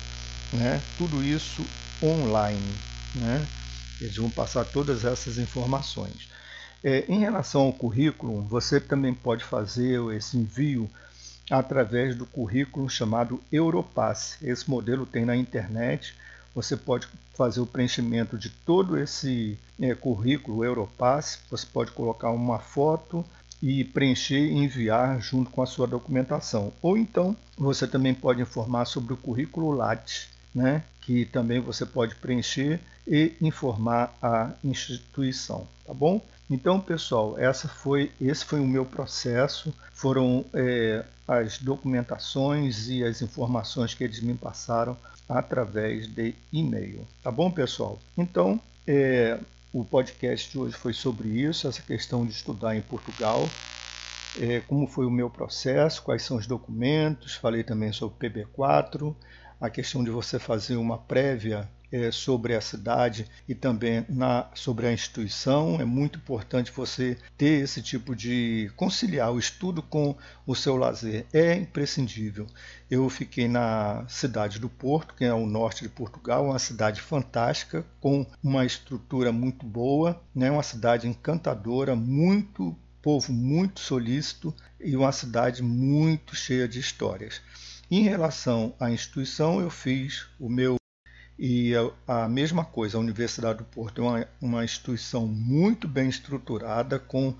Né? 0.52 0.80
Tudo 0.96 1.22
isso 1.22 1.64
online. 2.02 2.74
Né? 3.16 3.46
Eles 4.00 4.16
vão 4.16 4.30
passar 4.30 4.64
todas 4.64 5.04
essas 5.04 5.36
informações. 5.38 6.28
É, 6.84 7.04
em 7.08 7.18
relação 7.18 7.62
ao 7.62 7.72
currículo, 7.72 8.42
você 8.42 8.78
também 8.78 9.12
pode 9.12 9.42
fazer 9.42 10.00
esse 10.14 10.36
envio 10.36 10.88
através 11.50 12.16
do 12.16 12.26
currículo 12.26 12.88
chamado 12.88 13.40
Europass. 13.52 14.38
Esse 14.42 14.68
modelo 14.68 15.06
tem 15.06 15.24
na 15.24 15.36
internet. 15.36 16.14
Você 16.54 16.76
pode 16.76 17.06
fazer 17.34 17.60
o 17.60 17.66
preenchimento 17.66 18.38
de 18.38 18.48
todo 18.48 18.98
esse 18.98 19.58
é, 19.80 19.94
currículo 19.94 20.64
Europass. 20.64 21.40
Você 21.50 21.66
pode 21.66 21.92
colocar 21.92 22.30
uma 22.30 22.58
foto 22.58 23.24
e 23.62 23.84
preencher 23.84 24.38
e 24.38 24.52
enviar 24.52 25.20
junto 25.20 25.50
com 25.50 25.62
a 25.62 25.66
sua 25.66 25.86
documentação. 25.86 26.72
Ou 26.82 26.96
então 26.96 27.36
você 27.56 27.86
também 27.86 28.14
pode 28.14 28.40
informar 28.40 28.84
sobre 28.84 29.12
o 29.12 29.16
currículo 29.16 29.70
Lattes, 29.70 30.28
né? 30.54 30.82
que 31.00 31.24
também 31.24 31.60
você 31.60 31.86
pode 31.86 32.16
preencher 32.16 32.80
e 33.06 33.32
informar 33.40 34.12
a 34.20 34.50
instituição, 34.64 35.66
tá 35.86 35.94
bom? 35.94 36.20
Então, 36.48 36.80
pessoal, 36.80 37.36
essa 37.38 37.66
foi, 37.68 38.12
esse 38.20 38.44
foi 38.44 38.60
o 38.60 38.66
meu 38.66 38.84
processo. 38.84 39.74
Foram 39.92 40.44
é, 40.54 41.04
as 41.26 41.58
documentações 41.58 42.88
e 42.88 43.04
as 43.04 43.20
informações 43.20 43.94
que 43.94 44.04
eles 44.04 44.20
me 44.20 44.34
passaram 44.34 44.96
através 45.28 46.06
de 46.06 46.34
e-mail. 46.52 47.06
Tá 47.22 47.30
bom, 47.30 47.50
pessoal? 47.50 47.98
Então, 48.16 48.60
é, 48.86 49.38
o 49.72 49.84
podcast 49.84 50.50
de 50.50 50.58
hoje 50.58 50.76
foi 50.76 50.92
sobre 50.92 51.28
isso, 51.28 51.66
essa 51.66 51.82
questão 51.82 52.24
de 52.24 52.32
estudar 52.32 52.76
em 52.76 52.80
Portugal. 52.80 53.48
É, 54.40 54.60
como 54.60 54.86
foi 54.86 55.06
o 55.06 55.10
meu 55.10 55.28
processo, 55.28 56.02
quais 56.02 56.22
são 56.22 56.36
os 56.36 56.46
documentos, 56.46 57.34
falei 57.34 57.64
também 57.64 57.92
sobre 57.92 58.28
PB4, 58.30 59.14
a 59.60 59.70
questão 59.70 60.02
de 60.04 60.10
você 60.10 60.38
fazer 60.38 60.76
uma 60.76 60.98
prévia 60.98 61.68
é, 61.90 62.10
sobre 62.10 62.54
a 62.54 62.60
cidade 62.60 63.26
e 63.48 63.54
também 63.54 64.04
na, 64.08 64.48
sobre 64.54 64.86
a 64.86 64.92
instituição. 64.92 65.80
É 65.80 65.84
muito 65.84 66.18
importante 66.18 66.72
você 66.72 67.16
ter 67.36 67.62
esse 67.62 67.80
tipo 67.82 68.14
de 68.14 68.70
conciliar 68.76 69.32
o 69.32 69.38
estudo 69.38 69.82
com 69.82 70.16
o 70.46 70.54
seu 70.54 70.76
lazer. 70.76 71.26
É 71.32 71.54
imprescindível. 71.54 72.46
Eu 72.90 73.08
fiquei 73.08 73.48
na 73.48 74.04
cidade 74.08 74.58
do 74.58 74.68
Porto, 74.68 75.14
que 75.14 75.24
é 75.24 75.32
o 75.32 75.46
norte 75.46 75.82
de 75.82 75.88
Portugal, 75.88 76.46
uma 76.46 76.58
cidade 76.58 77.00
fantástica, 77.00 77.84
com 78.00 78.26
uma 78.42 78.64
estrutura 78.64 79.32
muito 79.32 79.64
boa, 79.64 80.20
né? 80.34 80.50
uma 80.50 80.62
cidade 80.62 81.08
encantadora, 81.08 81.96
muito 81.96 82.76
povo 83.06 83.32
muito 83.32 83.78
solícito 83.78 84.52
e 84.80 84.96
uma 84.96 85.12
cidade 85.12 85.62
muito 85.62 86.34
cheia 86.34 86.66
de 86.66 86.80
histórias. 86.80 87.40
Em 87.88 88.02
relação 88.02 88.74
à 88.80 88.90
instituição, 88.90 89.60
eu 89.60 89.70
fiz 89.70 90.26
o 90.40 90.48
meu 90.48 90.74
e 91.38 91.72
a, 92.08 92.28
mesma 92.28 92.64
coisa, 92.64 92.96
a 92.96 93.00
Universidade 93.00 93.58
do 93.58 93.64
Porto 93.64 94.02
é 94.02 94.04
uma, 94.04 94.28
uma 94.40 94.64
instituição 94.64 95.24
muito 95.24 95.86
bem 95.86 96.08
estruturada, 96.08 96.98
com 96.98 97.32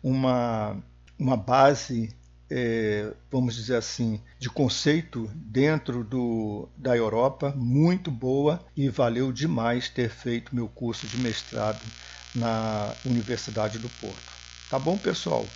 uma, 0.00 0.76
uma 1.18 1.36
base, 1.36 2.14
é, 2.48 3.12
vamos 3.28 3.56
dizer 3.56 3.74
assim, 3.74 4.20
de 4.38 4.48
conceito 4.48 5.28
dentro 5.34 6.04
do, 6.04 6.68
da 6.76 6.96
Europa 6.96 7.52
muito 7.56 8.08
boa 8.08 8.64
e 8.76 8.88
valeu 8.88 9.32
demais 9.32 9.88
ter 9.88 10.10
feito 10.10 10.54
meu 10.54 10.68
curso 10.68 11.08
de 11.08 11.18
mestrado 11.18 11.82
na 12.36 12.94
Universidade 13.04 13.80
do 13.80 13.88
Porto. 13.88 14.37
Tá 14.70 14.78
bom, 14.78 14.98
pessoal? 14.98 15.46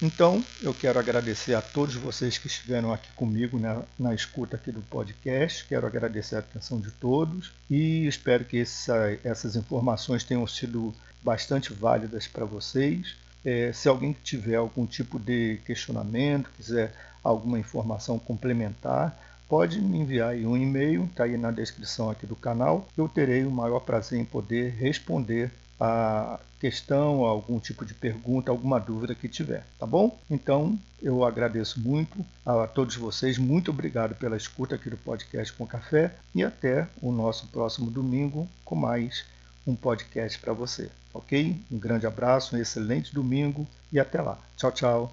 Então, 0.00 0.44
eu 0.62 0.72
quero 0.72 0.96
agradecer 0.96 1.54
a 1.54 1.60
todos 1.60 1.96
vocês 1.96 2.38
que 2.38 2.46
estiveram 2.46 2.92
aqui 2.92 3.10
comigo 3.16 3.58
na, 3.58 3.82
na 3.98 4.14
escuta 4.14 4.54
aqui 4.54 4.70
do 4.70 4.80
podcast. 4.80 5.64
Quero 5.66 5.88
agradecer 5.88 6.36
a 6.36 6.38
atenção 6.38 6.80
de 6.80 6.92
todos 6.92 7.50
e 7.68 8.06
espero 8.06 8.44
que 8.44 8.60
essa, 8.60 9.18
essas 9.24 9.56
informações 9.56 10.22
tenham 10.22 10.46
sido 10.46 10.94
bastante 11.20 11.72
válidas 11.72 12.28
para 12.28 12.44
vocês. 12.44 13.16
É, 13.44 13.72
se 13.72 13.88
alguém 13.88 14.16
tiver 14.22 14.54
algum 14.54 14.86
tipo 14.86 15.18
de 15.18 15.58
questionamento, 15.66 16.48
quiser 16.56 16.94
alguma 17.24 17.58
informação 17.58 18.20
complementar, 18.20 19.18
pode 19.48 19.80
me 19.80 19.98
enviar 19.98 20.36
um 20.36 20.56
e-mail, 20.56 21.06
está 21.06 21.24
aí 21.24 21.36
na 21.36 21.50
descrição 21.50 22.08
aqui 22.08 22.24
do 22.24 22.36
canal. 22.36 22.86
Eu 22.96 23.08
terei 23.08 23.44
o 23.44 23.50
maior 23.50 23.80
prazer 23.80 24.20
em 24.20 24.24
poder 24.24 24.76
responder 24.78 25.50
a 25.80 26.38
questão, 26.60 27.24
algum 27.24 27.58
tipo 27.58 27.86
de 27.86 27.94
pergunta, 27.94 28.50
alguma 28.50 28.78
dúvida 28.78 29.14
que 29.14 29.28
tiver, 29.28 29.64
tá 29.78 29.86
bom? 29.86 30.18
Então, 30.30 30.78
eu 31.02 31.24
agradeço 31.24 31.80
muito 31.80 32.24
a 32.44 32.66
todos 32.66 32.96
vocês, 32.96 33.38
muito 33.38 33.70
obrigado 33.70 34.14
pela 34.14 34.36
escuta 34.36 34.74
aqui 34.74 34.90
do 34.90 34.98
podcast 34.98 35.52
com 35.54 35.66
café 35.66 36.12
e 36.34 36.44
até 36.44 36.86
o 37.00 37.10
nosso 37.10 37.46
próximo 37.46 37.90
domingo 37.90 38.46
com 38.64 38.74
mais 38.74 39.24
um 39.66 39.74
podcast 39.74 40.38
para 40.38 40.52
você, 40.52 40.90
ok? 41.14 41.56
Um 41.72 41.78
grande 41.78 42.06
abraço, 42.06 42.54
um 42.54 42.58
excelente 42.58 43.14
domingo 43.14 43.66
e 43.90 43.98
até 43.98 44.20
lá. 44.20 44.38
Tchau, 44.56 44.72
tchau. 44.72 45.12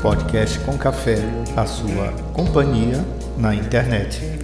Podcast 0.00 0.58
com 0.60 0.78
café, 0.78 1.16
a 1.56 1.66
sua 1.66 2.12
companhia 2.32 2.96
na 3.36 3.54
internet. 3.54 4.39